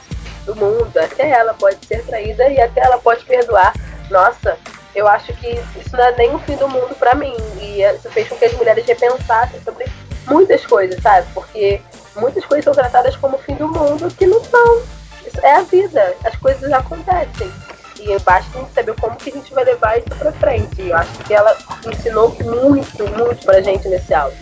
[0.45, 3.73] do mundo, até ela pode ser traída e até ela pode perdoar.
[4.09, 4.57] Nossa,
[4.95, 7.35] eu acho que isso não é nem o fim do mundo para mim.
[7.59, 9.85] E isso fez com que as mulheres repensassem sobre
[10.27, 11.27] muitas coisas, sabe?
[11.33, 11.81] Porque
[12.15, 14.83] muitas coisas são tratadas como o fim do mundo que não são.
[15.33, 17.51] Isso é a vida, as coisas acontecem.
[17.99, 20.81] E basta a gente saber como que a gente vai levar isso pra frente.
[20.81, 21.57] E eu acho que ela
[21.91, 24.37] ensinou muito, muito pra gente nesse álbum.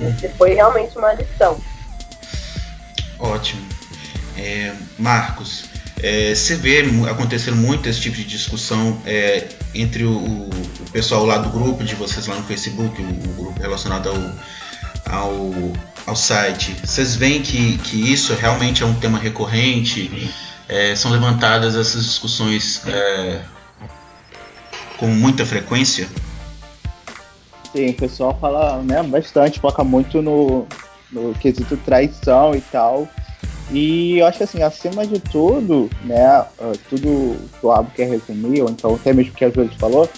[0.00, 1.58] Esse foi realmente uma lição.
[3.18, 3.66] Ótimo.
[4.36, 5.64] É, Marcos,
[6.00, 11.38] é, você vê acontecendo muito esse tipo de discussão é, entre o, o, pessoal lá
[11.38, 15.52] do grupo de vocês lá no Facebook, o, o grupo relacionado ao, ao,
[16.08, 16.74] ao, site.
[16.84, 20.32] Vocês veem que, que isso realmente é um tema recorrente?
[20.68, 23.40] É, são levantadas essas discussões é,
[24.96, 26.08] com muita frequência?
[27.72, 30.66] Sim, o pessoal fala né, bastante, foca muito no,
[31.12, 33.08] no quesito traição e tal.
[33.70, 36.44] E eu acho que assim, acima de tudo, né,
[36.88, 40.08] tudo que o Abo quer resumir, ou então até mesmo que a Júlia falou,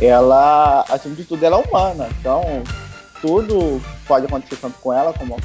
[0.00, 2.08] ela, acima de tudo, ela é humana.
[2.20, 2.62] Então,
[3.24, 5.36] tudo pode acontecer tanto com ela como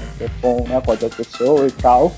[0.41, 2.11] com, né, com pessoa e tal.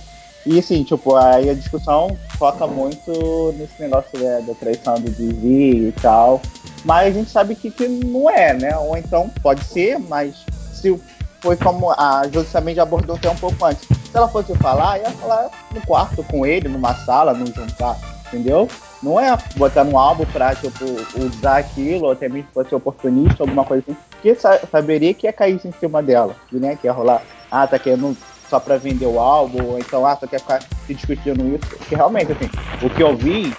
[0.43, 5.89] E assim, tipo, aí a discussão foca muito nesse negócio né, da traição do Divi
[5.89, 6.41] e tal.
[6.83, 8.75] Mas a gente sabe que, que não é, né?
[8.75, 10.43] Ou então pode ser, mas
[10.73, 10.99] se
[11.41, 13.85] foi como a Josi também já abordou até um pouco antes.
[13.87, 18.67] Se ela fosse falar, ia falar no quarto com ele, numa sala, num jantar, entendeu?
[19.01, 20.85] Não é botar no álbum pra, tipo,
[21.19, 23.97] usar aquilo, ou até mesmo pra oportunista, alguma coisa assim.
[24.21, 27.79] Porque saberia que ia cair em cima dela, que, né, que ia rolar, ah, tá
[27.79, 28.15] querendo
[28.47, 31.67] só pra vender o álbum, ou então, ah, só quer ficar se discutindo isso.
[31.77, 32.49] Porque realmente, assim,
[32.83, 33.51] o que eu vi,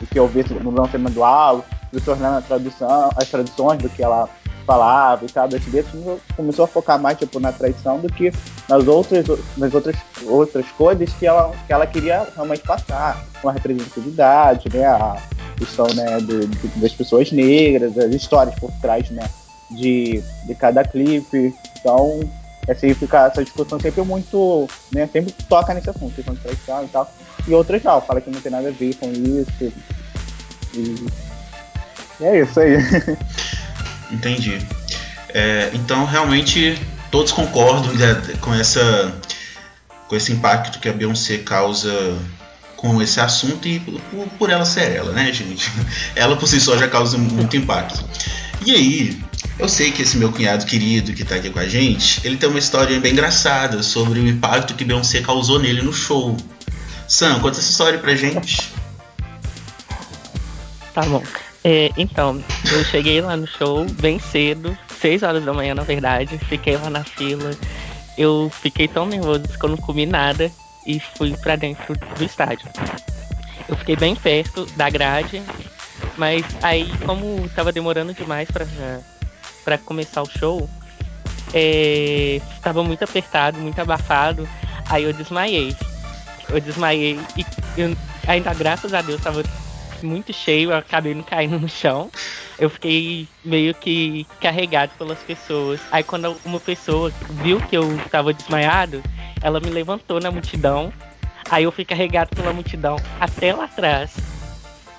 [0.00, 1.62] o que eu vi no lançamento do álbum,
[1.92, 4.28] se tornando a tradução, as traduções do que ela
[4.66, 5.94] falava e tal, das letras,
[6.34, 8.32] começou a focar mais tipo, na traição do que
[8.68, 13.52] nas outras, nas outras, outras coisas que ela, que ela queria realmente passar, com a
[13.52, 15.16] representatividade, né, a
[15.58, 16.46] questão né, do,
[16.80, 19.28] das pessoas negras, as histórias por trás né,
[19.74, 21.54] de, de cada clipe.
[21.80, 22.20] Então,
[22.94, 27.12] fica essa discussão sempre muito, né, sempre toca nesse assunto, questão de traição e tal.
[27.46, 29.72] E outras não, fala que não tem nada a ver com isso.
[30.74, 31.06] E,
[32.20, 32.76] e é isso aí.
[34.10, 34.58] Entendi.
[35.34, 36.78] É, então realmente
[37.10, 37.92] todos concordam
[38.40, 39.12] com essa
[40.06, 41.90] com esse impacto que a Beyoncé causa
[42.76, 44.00] com esse assunto e por,
[44.38, 45.70] por, ela ser ela, né, gente?
[46.14, 48.04] Ela por si só já causa muito impacto.
[48.66, 49.22] E aí,
[49.62, 52.48] eu sei que esse meu cunhado querido que tá aqui com a gente, ele tem
[52.48, 56.36] uma história bem engraçada sobre o impacto que Beyoncé causou nele no show.
[57.06, 58.72] Sam, conta essa história pra gente.
[60.92, 61.22] Tá bom.
[61.62, 66.36] É, então, eu cheguei lá no show bem cedo, 6 horas da manhã na verdade,
[66.48, 67.52] fiquei lá na fila.
[68.18, 70.50] Eu fiquei tão nervoso que eu não comi nada
[70.84, 72.68] e fui para dentro do estádio.
[73.68, 75.40] Eu fiquei bem perto da grade,
[76.18, 78.66] mas aí como tava demorando demais para
[79.84, 80.68] começar o show,
[82.56, 84.48] estava é, muito apertado, muito abafado,
[84.88, 85.74] aí eu desmaiei.
[86.48, 87.46] Eu desmaiei e
[87.76, 87.96] eu,
[88.26, 89.42] ainda graças a Deus tava
[90.02, 92.10] muito cheio, eu acabei não caindo no chão.
[92.58, 95.80] Eu fiquei meio que carregado pelas pessoas.
[95.90, 99.02] Aí quando uma pessoa viu que eu estava desmaiado,
[99.40, 100.92] ela me levantou na multidão.
[101.50, 104.31] Aí eu fui carregado pela multidão até lá atrás.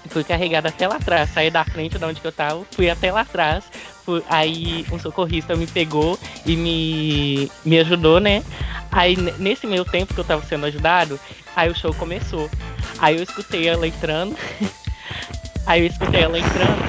[0.10, 3.22] Fui carregado até lá atrás, saí da frente de onde eu tava, fui até lá
[3.22, 3.64] atrás.
[4.06, 8.44] Fui, aí um socorrista me pegou e me, me ajudou, né?
[8.92, 11.20] Aí nesse meio tempo que eu tava sendo ajudado,
[11.56, 12.50] aí o show começou.
[13.00, 14.36] Aí eu escutei ela entrando.
[15.66, 16.84] Aí eu escutei ela entrando,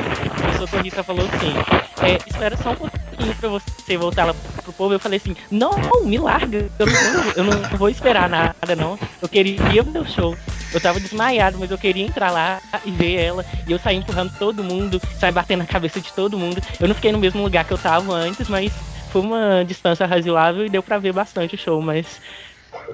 [0.47, 1.55] e o socorrista falou assim:
[2.03, 4.95] é, espera só um pouquinho pra você voltar lá pro povo.
[4.95, 5.73] Eu falei assim: não,
[6.05, 8.99] me larga, eu não, eu não vou esperar nada, não.
[9.23, 10.37] Eu queria ver o show.
[10.73, 13.45] Eu tava desmaiado, mas eu queria entrar lá e ver ela.
[13.67, 16.61] E eu saí empurrando todo mundo, saí batendo na cabeça de todo mundo.
[16.81, 18.73] Eu não fiquei no mesmo lugar que eu tava antes, mas
[19.09, 22.21] foi uma distância razoável e deu pra ver bastante o show, mas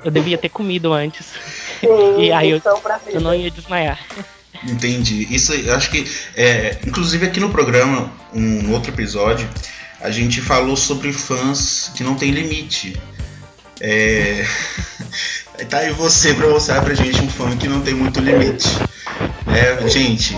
[0.04, 1.26] eu devia ter comido antes.
[1.80, 1.88] Sim,
[2.20, 2.60] e aí eu,
[3.06, 3.98] eu não ia desmaiar.
[4.64, 5.26] Entendi.
[5.30, 6.06] Isso eu acho que.
[6.36, 9.48] É, inclusive aqui no programa, um outro episódio,
[10.00, 13.00] a gente falou sobre fãs que não tem limite.
[13.80, 14.44] É.
[15.68, 18.68] tá aí você pra mostrar pra gente um fã que não tem muito limite.
[19.46, 20.36] É, gente,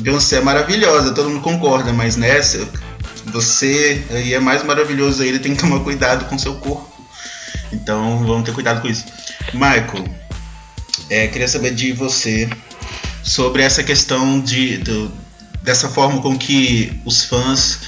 [0.00, 2.68] Beyoncé é maravilhosa, todo mundo concorda, mas nessa,
[3.26, 6.92] você aí é mais maravilhoso ainda, tem que tomar cuidado com seu corpo.
[7.72, 9.04] Então vamos ter cuidado com isso.
[9.52, 10.04] Michael,
[11.10, 12.48] é, queria saber de você
[13.24, 14.78] sobre essa questão de,
[15.62, 17.80] dessa forma com que os fãs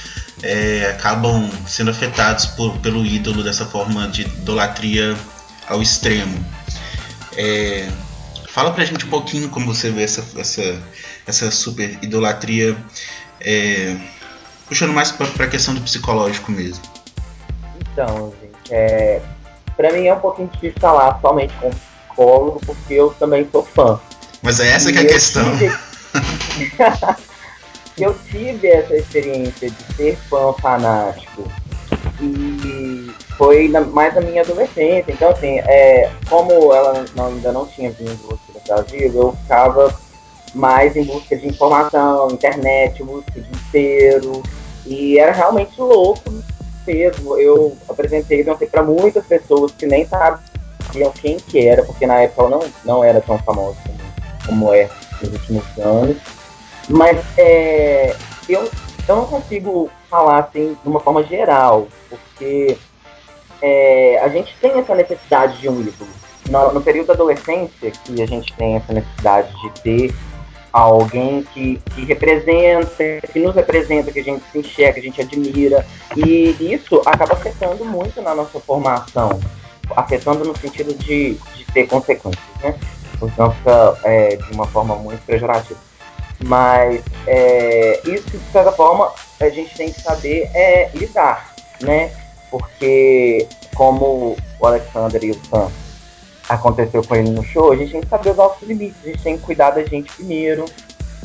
[0.43, 5.14] é, acabam sendo afetados por, pelo ídolo, dessa forma de idolatria
[5.68, 6.45] ao extremo.
[7.37, 7.87] É,
[8.49, 10.82] fala pra gente um pouquinho como você vê essa, essa,
[11.26, 12.74] essa super idolatria,
[13.41, 13.95] é,
[14.66, 16.82] puxando mais pra, pra questão do psicológico mesmo.
[17.93, 19.20] Então, gente, é,
[19.76, 24.01] pra mim é um pouquinho difícil falar somente com psicólogo, porque eu também sou fã.
[24.43, 25.45] Mas é essa e que é a questão.
[25.57, 25.76] Tive...
[27.99, 31.51] eu tive essa experiência de ser fã fanático
[32.20, 35.12] e foi na, mais na minha adolescência.
[35.12, 39.95] Então, assim, é, como ela não, ainda não tinha vindo aqui no Brasil, eu ficava
[40.55, 44.43] mais em busca de informação, internet, música de inteiro.
[44.87, 46.32] E era realmente louco
[46.87, 47.37] mesmo.
[47.37, 52.43] Eu apresentei Beyoncé para muitas pessoas que nem sabiam quem que era, porque na época
[52.43, 53.99] ela não, não era tão famosa como,
[54.47, 54.88] como é
[55.20, 56.16] nos últimos anos.
[56.88, 58.14] Mas é,
[58.49, 58.70] eu,
[59.09, 62.76] eu não consigo falar assim de uma forma geral, porque
[63.61, 66.11] é, a gente tem essa necessidade de um ídolo.
[66.49, 70.14] No, no, período da adolescência, que a gente tem essa necessidade de ter
[70.72, 75.22] alguém que, que representa, que nos representa, que a gente se enxerga, que a gente
[75.22, 75.86] admira.
[76.14, 79.40] E isso acaba afetando muito na nossa formação,
[79.97, 82.78] afetando no sentido de, de ter consequências, né?
[83.23, 85.79] Então fica é, de uma forma muito pejorativa.
[86.45, 92.11] Mas é, isso, de certa forma, a gente tem que saber é, lidar, né?
[92.51, 95.71] Porque, como o Alexander e o Sam
[96.49, 99.23] aconteceu com ele no show, a gente tem que saber os nossos limites, a gente
[99.23, 100.64] tem que cuidar da gente primeiro,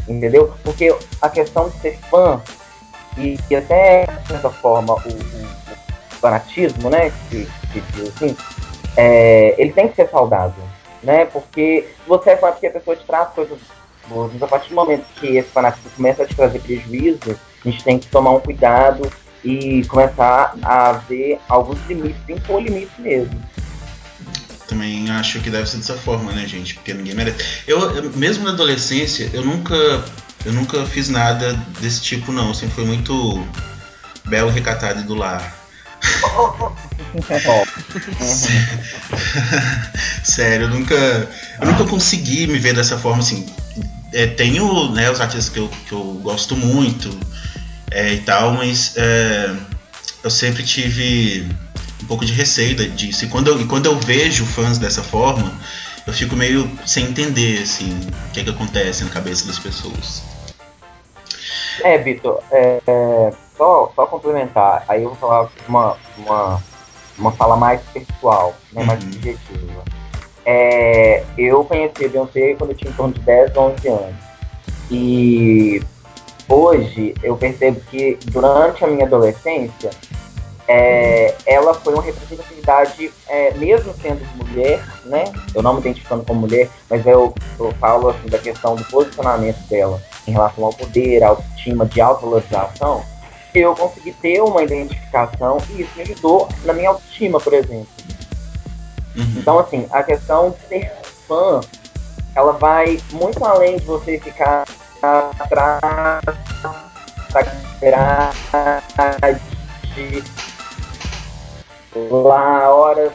[0.08, 0.54] entendeu?
[0.64, 2.42] Porque a questão de ser fã,
[3.18, 5.62] e, e até, de certa forma, o, o,
[6.20, 8.38] fanatismo, né, que, que assim,
[8.96, 10.64] é, ele tem que ser saudável,
[11.04, 11.26] né?
[11.26, 13.60] Porque você é fã porque a pessoa te traz coisas
[14.08, 17.84] boas, a partir do momento que esse fanatismo começa a te trazer prejuízo, a gente
[17.84, 19.12] tem que tomar um cuidado
[19.44, 23.42] e começar a ver alguns limites, impor limites mesmo.
[24.68, 26.76] Também acho que deve ser dessa forma, né, gente?
[26.76, 27.44] Porque ninguém merece.
[27.68, 29.76] Eu, eu, mesmo na adolescência, eu nunca,
[30.46, 32.50] eu nunca fiz nada desse tipo, não.
[32.50, 33.46] Eu sempre fui muito
[34.26, 35.61] belo, recatado e do lar.
[40.24, 43.46] Sério, eu nunca, eu nunca consegui me ver dessa forma assim.
[44.14, 47.18] É, tenho né, os artistas que eu, que eu gosto muito
[47.92, 49.54] é, e tal, mas é,
[50.24, 51.48] eu sempre tive
[52.04, 53.26] um pouco de receio disso.
[53.26, 55.54] E quando eu, e quando eu vejo fãs dessa forma,
[56.06, 57.98] eu fico meio sem entender assim,
[58.30, 60.24] o que, é que acontece na cabeça das pessoas.
[61.84, 66.64] É, Vitor, é, é, só, só complementar, aí eu vou falar uma, uma,
[67.16, 69.12] uma fala mais pessoal, né, mais uhum.
[69.12, 69.84] subjetiva.
[70.44, 74.16] É, eu conheci a Beyoncé quando eu tinha em torno de 10, 11 anos.
[74.90, 75.84] E
[76.50, 79.92] hoje eu percebo que durante a minha adolescência,
[80.68, 85.26] é, ela foi uma representatividade, é, mesmo sendo mulher, né?
[85.54, 89.60] Eu não me identificando como mulher, mas eu, eu falo assim, da questão do posicionamento
[89.68, 93.04] dela em relação ao poder, autoestima, de autovalorização.
[93.54, 97.88] Eu consegui ter uma identificação e isso me ajudou na minha autoestima, por exemplo.
[99.16, 99.34] Uhum.
[99.38, 100.92] Então, assim, a questão de ser
[101.28, 101.60] fã,
[102.36, 104.66] ela vai muito além de você ficar
[105.02, 105.82] atrás
[107.34, 107.42] da
[107.82, 108.38] grade
[111.94, 113.12] lá horas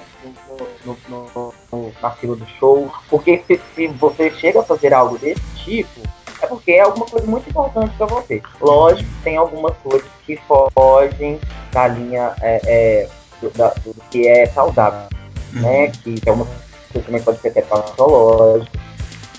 [0.84, 2.90] no, no, no, na fila do show.
[3.08, 6.00] Porque se, se você chega a fazer algo desse tipo,
[6.48, 8.42] porque é alguma coisa muito importante para você.
[8.60, 11.40] Lógico que tem algumas coisas que fogem
[11.72, 13.08] da linha é, é,
[13.40, 15.08] do, da, do, que é saudável,
[15.54, 15.62] uhum.
[15.62, 15.92] né?
[16.02, 16.46] Que é uma
[16.92, 18.78] coisa também pode ser até patológica.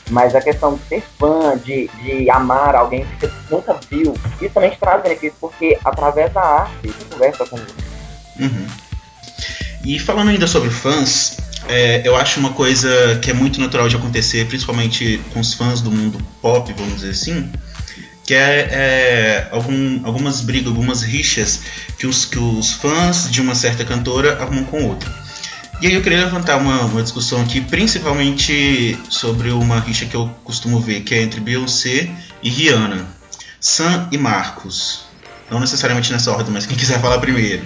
[0.09, 4.53] Mas a questão de ser fã, de, de amar alguém que você nunca viu, isso
[4.53, 7.73] também traz benefício, porque através da arte, você conversa com você.
[8.39, 8.67] Uhum.
[9.83, 11.37] E falando ainda sobre fãs,
[11.67, 15.81] é, eu acho uma coisa que é muito natural de acontecer, principalmente com os fãs
[15.81, 17.51] do mundo pop, vamos dizer assim,
[18.25, 21.61] que é, é algum, algumas brigas, algumas rixas
[21.97, 25.09] que os, que os fãs de uma certa cantora arrumam com outra.
[25.79, 30.27] E aí eu queria levantar uma, uma discussão aqui, principalmente sobre uma rixa que eu
[30.43, 32.09] costumo ver, que é entre Beyoncé
[32.41, 33.05] e Rihanna.
[33.59, 35.05] Sam e Marcos.
[35.51, 37.63] Não necessariamente nessa ordem, mas quem quiser falar primeiro.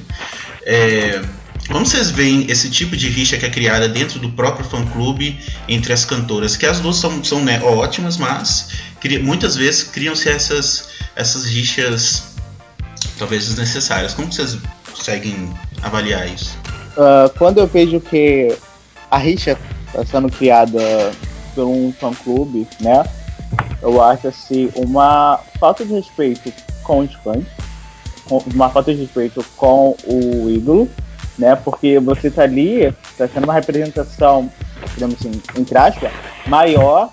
[0.65, 1.21] É,
[1.67, 5.93] como vocês veem esse tipo de rixa que é criada dentro do próprio fã-clube entre
[5.93, 6.57] as cantoras?
[6.57, 8.69] Que as duas são, são né, ótimas, mas
[9.23, 12.35] muitas vezes criam-se essas, essas rixas
[13.17, 14.13] talvez desnecessárias.
[14.13, 14.57] Como vocês
[14.89, 15.49] conseguem
[15.81, 16.57] avaliar isso?
[16.97, 18.55] Uh, quando eu vejo que
[19.09, 19.57] a rixa
[19.87, 21.11] está sendo criada
[21.55, 23.03] por um fã-clube, né?
[23.81, 26.51] Eu acho assim uma falta de respeito
[26.83, 27.45] com os fãs,
[28.53, 30.89] uma falta de respeito com o ídolo
[31.37, 31.55] né?
[31.55, 34.49] Porque você tá ali está sendo uma representação,
[34.93, 36.11] digamos assim, entre aspas,
[36.47, 37.09] maior,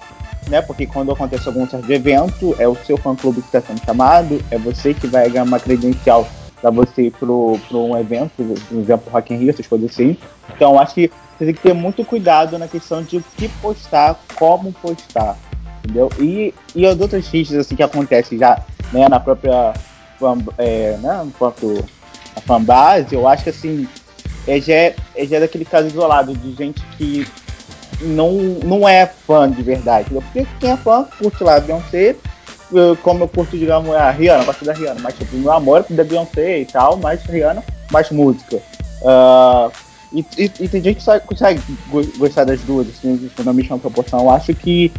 [0.48, 0.62] né?
[0.62, 4.58] Porque quando acontece algum certo evento, é o seu fã-clube que está sendo chamado, é
[4.58, 6.26] você que vai ganhar uma credencial
[6.60, 8.32] para você ir para um evento,
[8.68, 10.16] por exemplo, Rock in Rio, essas coisas assim.
[10.54, 14.18] Então, acho que você tem que ter muito cuidado na questão de o que postar,
[14.34, 15.36] como postar,
[15.84, 16.10] entendeu?
[16.18, 18.60] E, e as outras fichas assim, que acontecem já
[18.92, 19.74] né, na própria
[20.56, 21.32] é, né, no
[22.36, 23.88] a fanbase, eu acho que assim,
[24.48, 27.26] é já, é, é já daquele caso isolado de gente que
[28.00, 28.32] não,
[28.64, 30.08] não é fã de verdade.
[30.10, 32.16] Porque quem é fã curte lá a Beyoncé,
[33.02, 36.04] como eu curto, digamos, a Rihanna, gosto da Rihanna, mas tipo, meu amor é da
[36.04, 38.56] Beyoncé e tal, mais Rihanna, mais música.
[39.02, 39.70] Uh,
[40.12, 41.60] e, e, e, tem gente que consegue
[42.16, 44.20] gostar das duas, assim, na mesma proporção.
[44.20, 44.92] Eu acho que,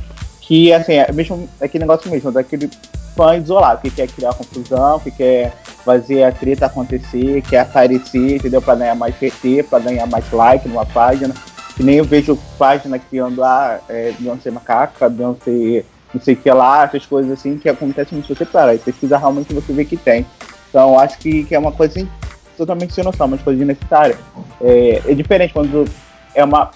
[0.49, 2.71] que assim, é mesmo aquele negócio mesmo, daquele
[3.15, 5.53] fã isolado, que quer criar confusão, que quer
[5.85, 8.59] fazer a treta acontecer, quer aparecer, entendeu?
[8.59, 11.35] Pra ganhar mais PT, pra ganhar mais like numa página.
[11.77, 16.49] Que nem eu vejo página criando, ah, é, Beyoncé macaca, Beyoncé não sei o que
[16.49, 18.33] lá, essas coisas assim, que acontecem muito.
[18.33, 20.25] Você para e pesquisa realmente você vê que tem.
[20.69, 22.09] Então, acho que, que é uma coisa assim,
[22.57, 24.17] totalmente sem noção, mas coisa desnecessária.
[24.59, 25.85] É, é diferente quando
[26.33, 26.71] é uma.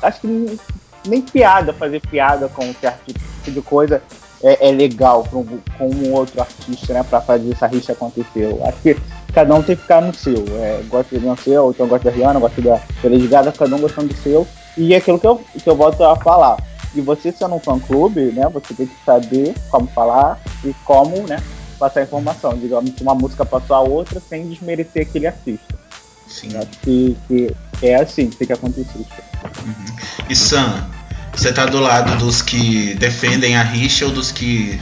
[0.00, 0.58] Acho que
[1.06, 4.02] nem piada, fazer piada com certo tipo de coisa
[4.42, 8.44] é, é legal com um, com um outro artista, né, para fazer essa rixa acontecer.
[8.44, 8.96] Eu acho que
[9.32, 10.44] cada um tem que ficar no seu.
[10.60, 13.80] É, gosta de Beyoncé, ou então gosta da Rihanna, gosta da Lady Gaga, cada um
[13.80, 14.46] gostando do seu.
[14.76, 16.56] E é aquilo que eu, que eu volto a falar.
[16.94, 21.42] E você sendo um fã-clube, né, você tem que saber como falar e como, né,
[21.78, 22.56] passar informação.
[22.56, 25.78] Digamos que uma música passou a outra sem desmerecer aquele artista.
[26.26, 26.56] Sim.
[26.56, 28.98] acho que, que, é assim que tem que acontecer.
[28.98, 29.96] Uhum.
[30.28, 30.88] E Sam,
[31.34, 34.80] você tá do lado dos que defendem a rixa ou dos que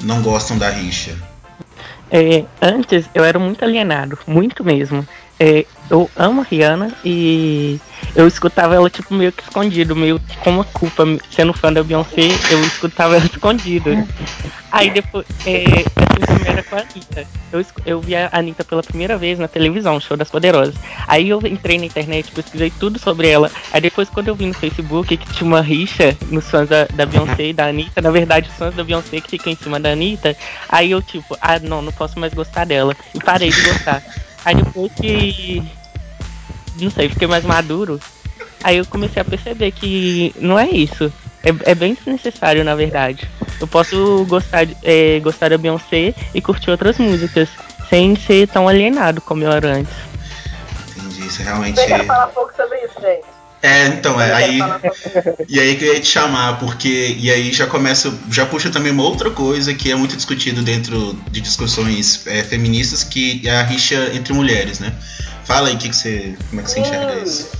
[0.00, 1.16] não gostam da rixa?
[2.10, 5.06] É, antes eu era muito alienado, muito mesmo.
[5.40, 7.80] É, eu amo a Rihanna e
[8.14, 11.82] eu escutava ela tipo meio que escondido, meio que com uma culpa, sendo fã da
[11.82, 13.90] Beyoncé, eu escutava ela escondido.
[14.70, 17.26] Aí depois, é, assim como era com a Anitta.
[17.52, 20.74] Eu, eu vi a Anitta pela primeira vez na televisão, Show das Poderosas.
[21.06, 23.50] Aí eu entrei na internet, pesquisei tudo sobre ela.
[23.72, 27.04] Aí depois, quando eu vi no Facebook que tinha uma rixa nos fãs da, da
[27.04, 29.90] Beyoncé e da Anitta, na verdade, os fãs da Beyoncé que ficam em cima da
[29.92, 30.36] Anitta,
[30.68, 32.96] aí eu, tipo, ah, não, não posso mais gostar dela.
[33.14, 34.02] E parei de gostar.
[34.44, 35.62] Aí depois que.
[36.76, 38.00] Não sei, fiquei mais maduro.
[38.62, 41.12] Aí eu comecei a perceber que não é isso.
[41.42, 43.28] É, é bem desnecessário, na verdade.
[43.60, 47.48] Eu posso gostar, de, é, gostar da Beyoncé e curtir outras músicas,
[47.90, 49.94] sem ser tão alienado como eu era antes.
[50.96, 51.80] Entendi, isso realmente.
[51.80, 53.31] Eu quero falar um pouco sobre isso, gente.
[53.62, 54.58] É, então, é, aí.
[55.48, 57.16] E aí que eu ia te chamar, porque.
[57.18, 58.12] E aí já começa.
[58.28, 63.04] Já puxa também uma outra coisa que é muito discutido dentro de discussões é, feministas,
[63.04, 64.92] que é a rixa entre mulheres, né?
[65.44, 67.50] Fala aí que que você, como é que você enxerga isso.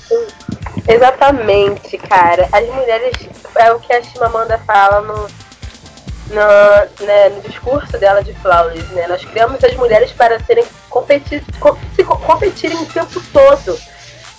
[0.89, 2.49] Exatamente, cara.
[2.51, 3.13] As mulheres.
[3.55, 5.29] É o que a Chimamanda fala no,
[6.35, 9.07] no, né, no discurso dela de Flawless, né?
[9.07, 13.79] Nós criamos as mulheres para serem competir, com, se, competirem o tempo todo.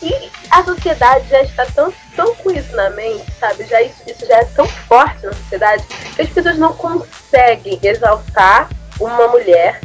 [0.03, 3.65] E a sociedade já está tão, tão com isso na mente, sabe?
[3.65, 5.83] Já isso, isso já é tão forte na sociedade
[6.13, 9.79] que as pessoas não conseguem exaltar uma mulher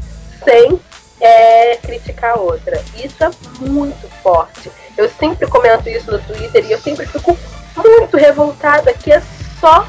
[0.45, 0.81] sem
[1.21, 2.83] é, criticar a outra.
[2.97, 4.73] Isso é muito forte.
[4.97, 7.39] Eu sempre comento isso no Twitter e eu sempre fico
[7.77, 9.23] muito revoltada que é
[9.61, 9.87] só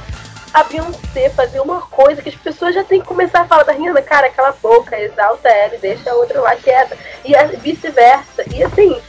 [0.53, 3.71] a Beyoncé fazer uma coisa que as pessoas já têm que começar a falar da
[3.71, 6.97] Rihanna, cara, aquela boca, exalta ela e deixa a outra lá quieta.
[7.23, 8.43] E vice-versa.
[8.53, 8.99] E assim,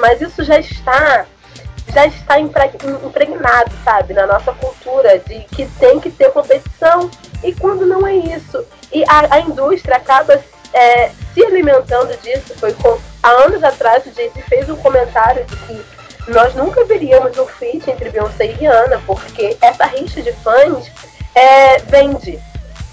[0.00, 1.26] mas isso já está
[1.92, 7.10] já está impregnado, sabe, na nossa cultura de que tem que ter competição
[7.42, 8.64] e quando não é isso.
[8.92, 12.54] E a, a indústria acaba é, se alimentando disso.
[12.58, 15.84] Foi com, há anos atrás o Jay-Z fez um comentário de que
[16.28, 20.90] nós nunca veríamos um feat entre Beyoncé e Rihanna, porque essa rixa de fãs
[21.34, 22.40] é, vende.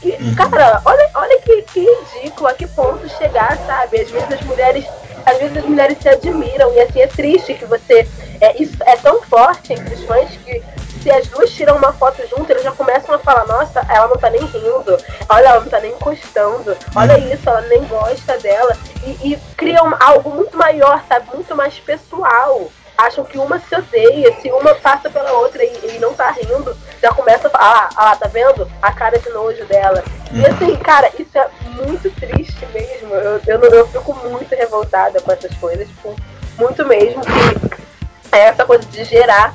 [0.03, 0.35] E, uhum.
[0.35, 4.01] cara, olha, olha que, que ridículo, a que ponto chegar, sabe?
[4.01, 4.85] Às vezes as mulheres,
[5.25, 8.07] às vezes as mulheres se admiram, e assim é triste que você.
[8.39, 10.63] É, isso é tão forte entre os fãs que
[11.01, 14.17] se as duas tiram uma foto junto, eles já começam a falar, nossa, ela não
[14.17, 14.97] tá nem rindo,
[15.29, 17.33] olha, ela não tá nem encostando, olha uhum.
[17.33, 18.77] isso, ela nem gosta dela.
[19.03, 21.33] E, e criam algo muito maior, sabe?
[21.33, 25.99] Muito mais pessoal acham que uma se odeia, se uma passa pela outra e, e
[25.99, 28.69] não tá rindo, já começa a falar, ah, ah, tá vendo?
[28.81, 30.03] A cara de nojo dela.
[30.31, 30.45] E uhum.
[30.45, 31.47] assim, cara, isso é
[31.85, 33.13] muito triste mesmo.
[33.13, 36.15] Eu, eu, eu fico muito revoltada com essas coisas, tipo,
[36.57, 37.21] muito mesmo.
[37.21, 39.53] Que é essa coisa de gerar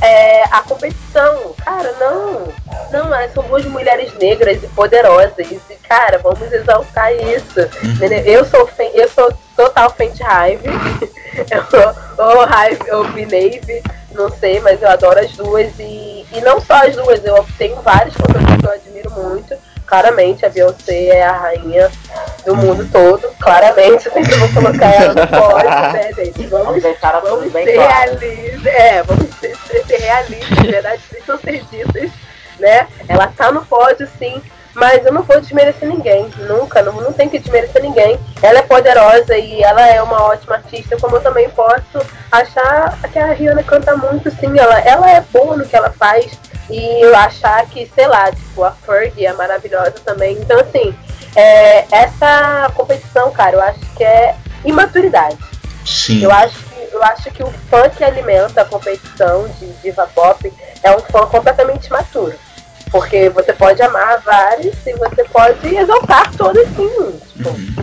[0.00, 1.54] é, a competição.
[1.64, 2.52] Cara, não.
[2.90, 5.50] Não, são duas mulheres negras e poderosas.
[5.50, 7.60] E, cara, vamos exaltar isso.
[7.60, 8.06] Uhum.
[8.24, 10.68] Eu sou eu sou total Fenty Hive.
[12.18, 13.82] ou Hive ou Binave,
[14.12, 15.72] não sei, mas eu adoro as duas.
[15.78, 19.54] E, e não só as duas, eu tenho vários cantores que eu admiro muito.
[19.86, 21.90] Claramente, a Beyoncé é a rainha
[22.46, 23.28] do mundo todo.
[23.38, 26.46] Claramente, eu vou colocar ela no pódio, né, gente?
[26.46, 28.66] Vamos, vamos, vamos ser realistas.
[28.66, 32.10] É, vamos ser, ser, realistas, verdade, precisam ser ditas,
[32.58, 32.88] né?
[33.08, 34.42] Ela tá no pódio, sim
[34.74, 38.18] mas eu não vou desmerecer ninguém, nunca, não, não tem que desmerecer ninguém.
[38.42, 43.18] Ela é poderosa e ela é uma ótima artista, como eu também posso achar que
[43.18, 47.14] a Rihanna canta muito, sim, ela, ela é boa no que ela faz e eu
[47.14, 50.36] achar que, sei lá, tipo, a Fergie é maravilhosa também.
[50.38, 50.94] Então, assim,
[51.36, 55.38] é, essa competição, cara, eu acho que é imaturidade.
[55.84, 56.22] Sim.
[56.22, 60.52] Eu acho que eu acho que o fã que alimenta a competição de diva pop
[60.80, 62.38] é um fã completamente maturo.
[62.94, 67.20] Porque você pode amar vários e você pode exaltar todos sim.
[67.36, 67.74] Tipo, uhum.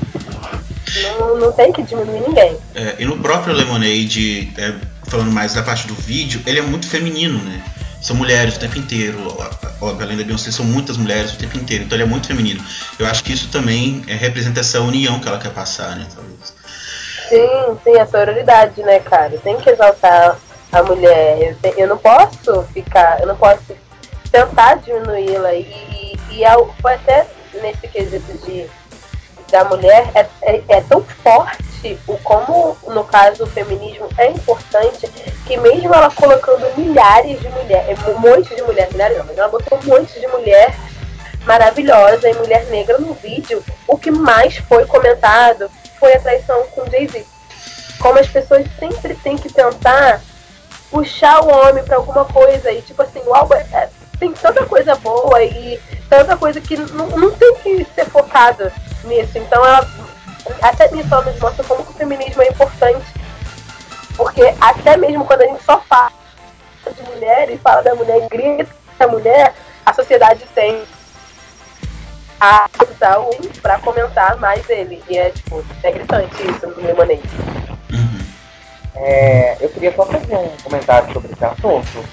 [1.19, 2.57] não, não tem que diminuir ninguém.
[2.73, 4.73] É, e no próprio Lemonade, é,
[5.09, 7.61] falando mais da parte do vídeo, ele é muito feminino, né?
[8.01, 9.17] São mulheres o tempo inteiro.
[9.81, 11.83] Óbvio, além da Beyoncé, são muitas mulheres o tempo inteiro.
[11.83, 12.63] Então ele é muito feminino.
[12.97, 16.07] Eu acho que isso também é, representa essa união que ela quer passar, né?
[16.15, 16.53] Talvez.
[17.27, 19.37] Sim, sim, a sororidade, né, cara?
[19.39, 20.37] Tem que exaltar
[20.71, 21.37] a mulher.
[21.41, 23.75] Eu, te, eu não posso ficar, eu não posso
[24.31, 25.53] tentar diminuí-la.
[25.53, 26.51] E, e, é
[26.81, 27.27] foi até
[27.61, 28.69] nesse quesito de,
[29.51, 35.07] da mulher, é, é, é, tão forte o como, no caso, o feminismo é importante,
[35.45, 39.49] que mesmo ela colocando milhares de mulheres, um monte de mulheres, milhares não, mas ela
[39.49, 40.73] botou um monte de mulher
[41.43, 45.69] maravilhosa e mulher negra no vídeo, o que mais foi comentado
[45.99, 47.25] foi a traição com Jay-Z.
[47.99, 50.21] Como as pessoas sempre têm que tentar
[50.89, 53.89] puxar o homem para alguma coisa e tipo assim, o álbum é,
[54.21, 58.71] tem tanta coisa boa e tanta coisa que não, não tem que ser focada
[59.03, 59.35] nisso.
[59.35, 59.89] Então ela
[60.61, 63.05] até nisso ela nos mostra como o feminismo é importante.
[64.15, 66.11] Porque até mesmo quando a gente só fala
[66.85, 68.69] de mulher e fala da mulher e grita
[68.99, 70.83] da mulher, a sociedade tem
[72.39, 75.01] a opção para comentar mais ele.
[75.09, 77.21] E é tipo, é gritante isso no Lemonade.
[77.91, 78.21] Uhum.
[78.97, 82.05] É, eu queria só fazer um comentário sobre esse assunto,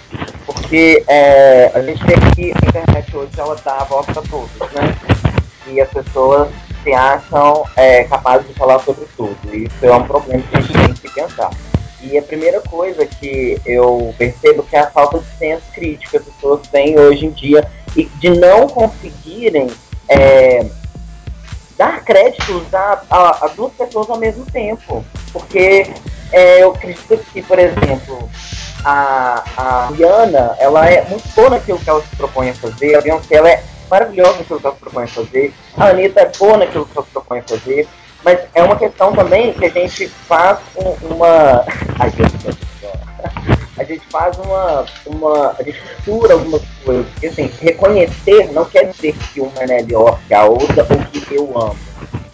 [0.69, 4.51] porque é, a gente vê que a internet hoje ela dá a voz para todos,
[4.75, 4.95] né?
[5.66, 6.51] E as pessoas
[6.85, 9.39] se acham é, capazes de falar sobre tudo.
[9.51, 11.51] E isso é um problema que a gente tem que pensar.
[12.03, 16.16] E a primeira coisa que eu percebo que é a falta de senso crítico que
[16.19, 17.66] as pessoas têm hoje em dia
[17.97, 19.69] e de não conseguirem
[20.07, 20.66] é,
[21.79, 25.03] dar créditos a, a, a, duas pessoas ao mesmo tempo.
[25.33, 25.91] Porque
[26.31, 28.29] é, eu acredito que, por exemplo,
[28.85, 33.01] a, a Rihanna, ela é muito boa naquilo que ela se propõe a fazer, a
[33.01, 36.57] Beyoncé ela é maravilhosa naquilo que ela se propõe a fazer, a Anitta é boa
[36.57, 37.89] naquilo que ela se propõe a fazer,
[38.24, 40.59] mas é uma questão também que a gente faz
[41.03, 41.64] uma.
[41.99, 42.93] Ai, Deus do céu.
[43.79, 45.55] A gente faz uma, uma.
[45.59, 47.07] A gente mistura algumas coisas.
[47.12, 51.35] Porque, assim, reconhecer não quer dizer que uma é melhor que a outra ou que
[51.35, 51.88] eu amo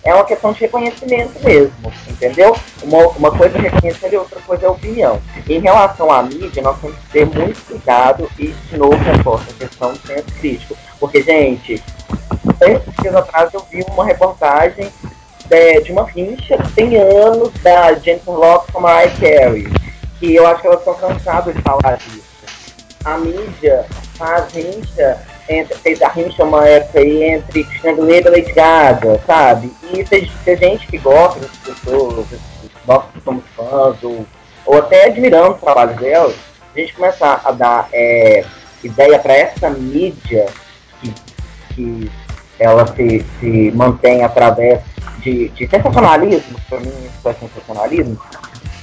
[0.04, 2.54] é uma questão de reconhecimento mesmo, entendeu?
[2.82, 5.20] Uma, uma coisa é reconhecer e outra coisa é opinião.
[5.48, 9.54] Em relação à mídia, nós temos que ter muito cuidado e, de novo, reforço a
[9.54, 10.76] questão do senso crítico.
[11.00, 11.82] Porque, gente,
[12.58, 14.92] três dias atrás eu vi uma reportagem
[15.50, 19.66] é, de uma rincha tem anos da Jennifer Lopez com a Mariah Carey,
[20.18, 22.34] que eu acho que elas estão cansadas de falar disso.
[23.04, 23.86] A mídia
[24.16, 25.18] faz rincha
[25.48, 29.70] entre, fez a rincha uma época aí entre Cristina Aguilera e Lady Gaga, sabe?
[29.92, 32.26] E se, a gente que gosta dessas pessoas,
[32.86, 34.26] nós que somos fãs, ou,
[34.66, 36.34] ou até admiramos o trabalho delas,
[36.74, 38.44] a gente começar a dar é,
[38.82, 40.46] ideia para essa mídia
[41.00, 41.14] que,
[41.74, 42.10] que
[42.58, 44.80] ela se, se mantém através
[45.18, 48.18] de, de sensacionalismo, para mim isso é sensacionalismo,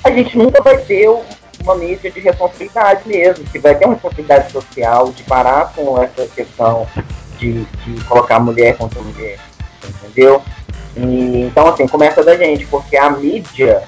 [0.03, 1.09] a gente nunca vai ter
[1.63, 6.25] uma mídia de responsabilidade mesmo, que vai ter uma responsabilidade social de parar com essa
[6.27, 6.87] questão
[7.37, 9.39] de, de colocar mulher contra mulher,
[9.83, 10.41] entendeu?
[10.95, 13.83] E, então, assim, começa da gente, porque a mídia,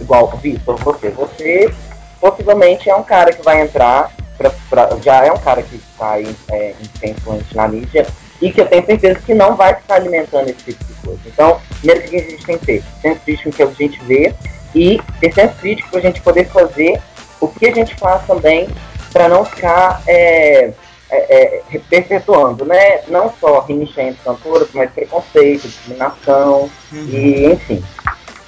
[0.00, 1.72] igual Vitor, você, você
[2.20, 6.20] possivelmente é um cara que vai entrar, pra, pra, já é um cara que está
[6.20, 8.06] é, influente na mídia,
[8.40, 11.20] e que eu tenho certeza que não vai ficar alimentando esse tipo de coisa.
[11.26, 14.34] Então, primeiro que a gente tem que ter, senso crítico que a gente vê,
[14.74, 17.00] e ter senso crítico para a gente poder fazer
[17.40, 18.68] o que a gente faz também
[19.12, 20.72] para não ficar é,
[21.10, 23.02] é, é, perpetuando, né?
[23.08, 27.08] Não só entre cantoras, mas preconceito, discriminação uhum.
[27.08, 27.84] e enfim.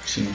[0.05, 0.33] Sim.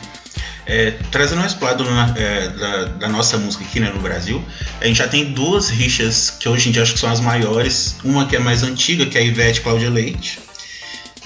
[0.64, 1.84] É, trazendo pro lado
[2.16, 4.43] é, da, da, nossa música aqui né, no Brasil,
[4.80, 7.97] a gente já tem duas rixas que hoje em dia acho que são as maiores.
[8.05, 10.38] Uma que é mais antiga, que é a Ivete Cláudia Leite.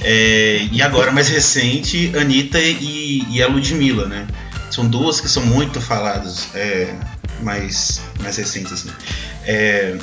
[0.00, 4.26] É, e agora mais recente, Anitta e, e a Ludmilla, né?
[4.70, 6.94] São duas que são muito faladas, é,
[7.40, 8.72] mais, mais recentes.
[8.72, 8.90] Assim.
[9.44, 9.96] É,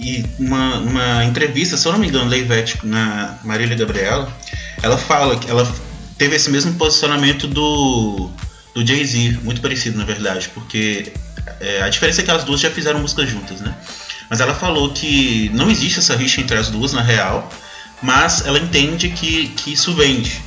[0.00, 4.32] e uma, uma entrevista, se eu não me engano, da Ivete na Marília Gabriela,
[4.82, 5.70] ela fala que ela
[6.16, 8.30] teve esse mesmo posicionamento do,
[8.74, 11.12] do Jay-Z, muito parecido na verdade, porque
[11.60, 13.74] é, a diferença é que as duas já fizeram música juntas, né?
[14.30, 17.50] Mas ela falou que não existe essa rixa entre as duas na real,
[18.02, 20.40] mas ela entende que, que isso vende.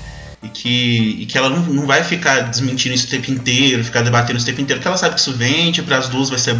[0.44, 4.02] E que, e que ela não, não vai ficar desmentindo isso o tempo inteiro, ficar
[4.02, 6.40] debatendo isso o tempo inteiro, que ela sabe que isso vende, para as duas vai
[6.40, 6.56] ser.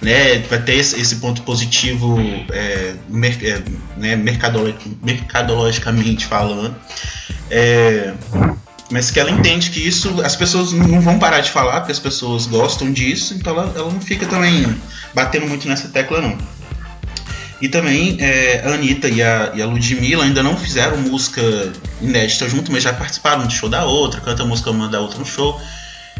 [0.00, 2.18] Né, vai ter esse, esse ponto positivo
[2.50, 3.62] é, mer, é,
[3.98, 6.74] né, mercadolo, mercadologicamente falando.
[7.50, 8.14] É,
[8.90, 11.98] mas que ela entende que isso as pessoas não vão parar de falar, porque as
[11.98, 14.74] pessoas gostam disso, então ela, ela não fica também
[15.14, 16.36] batendo muito nessa tecla não.
[17.60, 21.42] E também é, a Anitta e a, e a Ludmilla ainda não fizeram música
[22.00, 25.18] inédita junto, mas já participaram do show da outra, canta a música uma da outra
[25.18, 25.60] no show.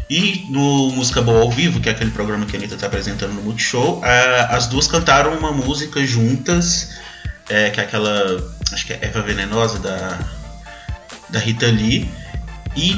[0.09, 3.31] E no Música Boa ao Vivo, que é aquele programa que a Anitta está apresentando
[3.33, 6.97] no Multishow, a, as duas cantaram uma música juntas,
[7.49, 8.53] é, que é aquela.
[8.73, 10.19] Acho que é Eva Venenosa da,
[11.29, 12.11] da Rita Lee.
[12.75, 12.97] E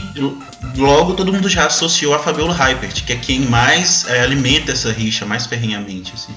[0.78, 4.92] logo todo mundo já associou a Fabiola Hypert, que é quem mais é, alimenta essa
[4.92, 6.14] rixa, mais ferrenhamente.
[6.14, 6.36] Assim.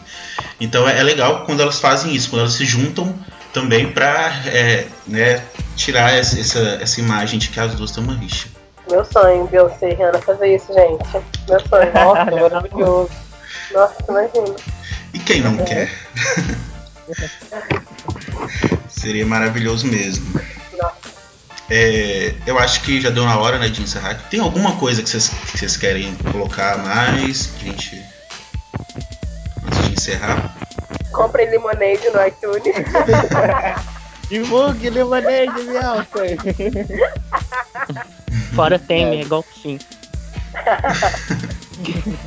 [0.61, 3.15] Então é, é, legal quando elas fazem isso, quando elas se juntam
[3.53, 5.43] também para é, né,
[5.77, 8.49] tirar essa, essa, essa, imagem de que as duas têm uma rixa.
[8.91, 11.05] Meu sonho, Beyoncé e Rihanna fazer isso, gente.
[11.49, 11.93] Meu sonho.
[11.95, 13.11] Nossa, maravilhoso.
[13.73, 14.57] Nossa, imagina.
[15.13, 15.91] E quem não quer?
[18.89, 20.41] Seria maravilhoso mesmo.
[21.69, 24.15] É, eu acho que já deu na hora né, de encerrar.
[24.31, 27.51] Tem alguma coisa que vocês, que vocês querem colocar mais?
[27.61, 28.01] Gente,
[29.67, 30.57] antes de encerrar.
[31.13, 32.77] Comprem limonade no iTunes.
[34.29, 36.21] Divulgue limonade, Bianca.
[38.55, 39.79] Fora tem, é igual sim.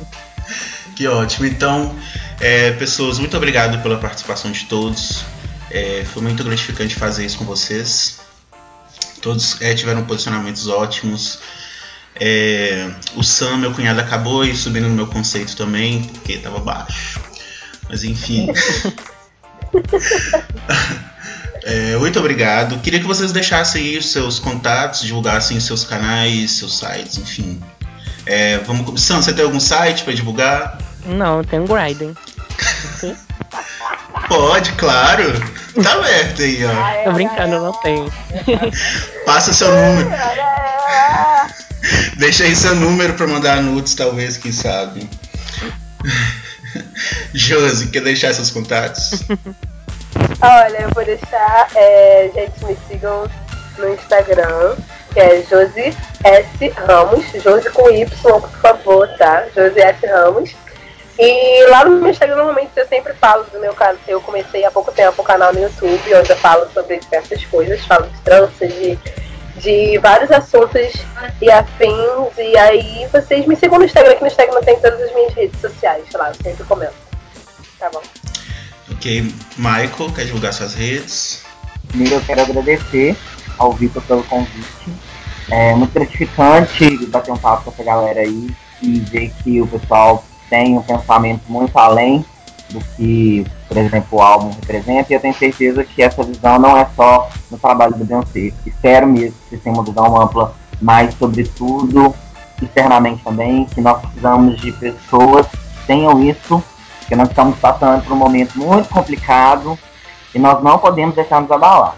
[0.96, 1.46] que ótimo.
[1.46, 1.94] Então,
[2.40, 5.24] é, pessoas, muito obrigado pela participação de todos.
[5.70, 8.20] É, foi muito gratificante fazer isso com vocês.
[9.20, 11.40] Todos é, tiveram posicionamentos ótimos.
[12.14, 17.20] É, o Sam, meu cunhado, acabou e subindo no meu conceito também, porque estava baixo.
[17.88, 18.48] Mas enfim.
[21.64, 22.78] é, muito obrigado.
[22.80, 27.60] Queria que vocês deixassem aí os seus contatos, divulgassem os seus canais, seus sites, enfim.
[28.26, 30.78] É, vamos Sam, você tem algum site para divulgar?
[31.06, 32.14] Não, eu tenho Grinding.
[34.30, 35.24] Pode, claro.
[35.82, 37.02] Tá aberto aí, ó.
[37.02, 38.12] Tô brincando, eu não tenho.
[39.26, 40.08] Passa seu número.
[42.16, 45.10] Deixa aí seu número pra mandar nudes, talvez, quem sabe.
[47.34, 49.24] Josi, quer deixar seus contatos?
[50.40, 51.68] Olha, eu vou deixar.
[51.74, 53.28] É, gente, me sigam
[53.78, 54.76] no Instagram,
[55.12, 56.68] que é Josi S.
[56.86, 57.24] Ramos.
[57.42, 59.46] Josi com Y, por favor, tá?
[59.56, 60.06] Josi S.
[60.06, 60.54] Ramos.
[61.22, 64.00] E lá no meu Instagram, normalmente, eu sempre falo do meu canal.
[64.08, 67.84] Eu comecei há pouco tempo um canal no YouTube, onde eu falo sobre diversas coisas,
[67.84, 68.98] falo de trança, de,
[69.58, 70.80] de vários assuntos
[71.42, 72.38] e afins.
[72.38, 75.60] E aí vocês me sigam no Instagram, que no Instagram tem todas as minhas redes
[75.60, 76.94] sociais, lá, eu sempre comento.
[77.78, 78.00] Tá bom.
[78.90, 81.44] Ok, Michael, quer divulgar suas redes?
[81.88, 83.14] Primeiro eu quero agradecer
[83.58, 84.90] ao Vitor pelo convite.
[85.50, 88.50] É muito gratificante bater um papo com essa galera aí
[88.80, 92.24] e ver que o pessoal tem um pensamento muito além
[92.68, 96.76] do que, por exemplo, o álbum representa, e eu tenho certeza que essa visão não
[96.76, 98.52] é só no trabalho do Beyoncé.
[98.66, 102.14] Espero mesmo que tenha uma visão ampla, mas, sobretudo,
[102.60, 106.62] externamente também, que nós precisamos de pessoas que tenham isso,
[106.98, 109.78] porque nós estamos passando por um momento muito complicado
[110.34, 111.96] e nós não podemos deixar nos abalar,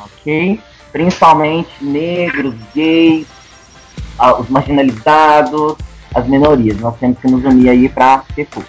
[0.00, 0.60] ok?
[0.92, 3.26] Principalmente negros, gays,
[4.18, 5.76] ah, os marginalizados,
[6.14, 6.78] as minorias.
[6.78, 8.68] Nós temos que nos unir aí para ter força.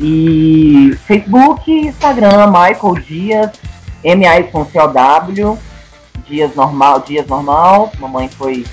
[0.00, 3.50] E Facebook, Instagram, Michael Dias,
[4.02, 5.58] M-A-Y-C-O-W,
[6.26, 7.92] Dias normal, Dias normal.
[7.98, 8.66] Mamãe foi,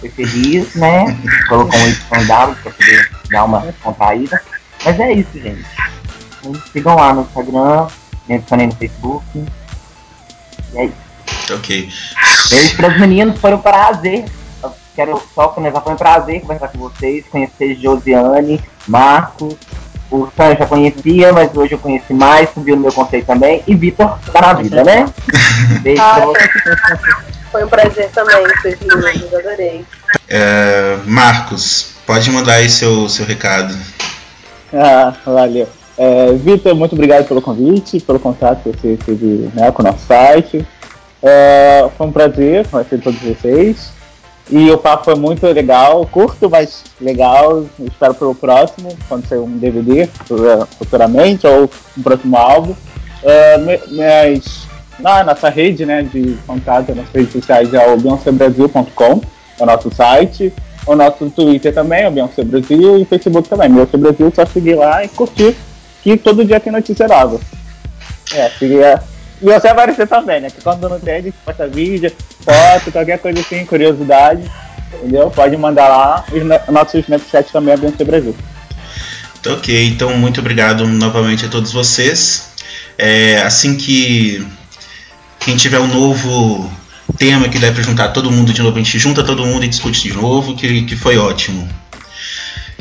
[0.00, 1.04] foi feliz, né?
[1.48, 4.40] Colocou um Y W para poder dar uma contraída.
[4.84, 5.64] Mas é isso, gente.
[6.38, 7.88] Então, sigam lá no Instagram,
[8.28, 9.24] me adicionei no Facebook.
[10.72, 11.54] E é isso.
[11.54, 11.90] Ok.
[12.50, 14.24] Beijo para os meninos, foi um prazer
[14.94, 19.56] Quero só finalizar, foi um prazer conversar com vocês, conhecer Josiane, Marcos,
[20.10, 23.62] o Sam eu já conhecia, mas hoje eu conheci mais, subiu no meu conceito também.
[23.66, 25.06] E Vitor tá na vida, né?
[25.82, 26.50] Beijo ah, pra vocês.
[27.50, 29.84] Foi um prazer também, vocês lindos, adorei.
[30.28, 33.76] É, Marcos, pode mandar aí seu, seu recado.
[34.72, 35.68] Ah, valeu.
[35.96, 40.06] É, Vitor, muito obrigado pelo convite, pelo contato que você teve né, com o nosso
[40.06, 40.66] site.
[41.22, 43.92] É, foi um prazer conhecer todos vocês.
[44.50, 47.64] E o papo foi muito legal, curto, mas legal.
[47.80, 50.08] Espero pelo próximo, quando sair um DVD
[50.78, 52.72] futuramente, ou um próximo álbum.
[52.72, 54.66] Uh, mas
[54.98, 59.20] na nossa rede né, de contato, nas redes sociais é o BeyoncéBrasil.com,
[59.58, 60.52] é o nosso site.
[60.86, 63.70] O nosso Twitter também é o Beyoncé Brasil e Facebook também.
[63.70, 65.56] Beyoncé Brasil, só seguir lá e curtir,
[66.02, 67.40] que todo dia tem notícia nova.
[68.34, 69.00] É, seguir
[69.44, 70.48] e você aparecer também, né?
[70.48, 74.50] Que quando não tem, a gente posta vídeo, foto, qualquer coisa assim, curiosidade,
[74.94, 75.30] entendeu?
[75.30, 76.24] Pode mandar lá.
[76.66, 78.34] O nosso Snapchat também é BNC Brasil.
[79.46, 82.54] Ok, então muito obrigado novamente a todos vocês.
[82.96, 84.46] É, assim que
[85.40, 86.72] quem tiver um novo
[87.18, 90.08] tema que deve juntar todo mundo de novo, a gente junta todo mundo e discute
[90.08, 91.68] de novo, que, que foi ótimo.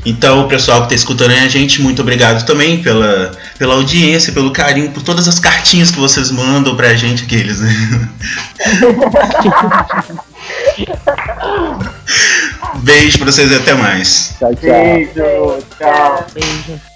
[0.06, 4.51] Então, o pessoal que está escutando a gente, muito obrigado também pela, pela audiência, pelo
[4.51, 8.10] carinho, por todas as cartinhas que vocês mandam pra gente, aqueles, né?
[12.76, 14.36] Beijo pra vocês e até mais.
[14.39, 14.70] Tchau, tchau.
[14.70, 16.26] Beijo, tchau.
[16.34, 16.93] Beijo.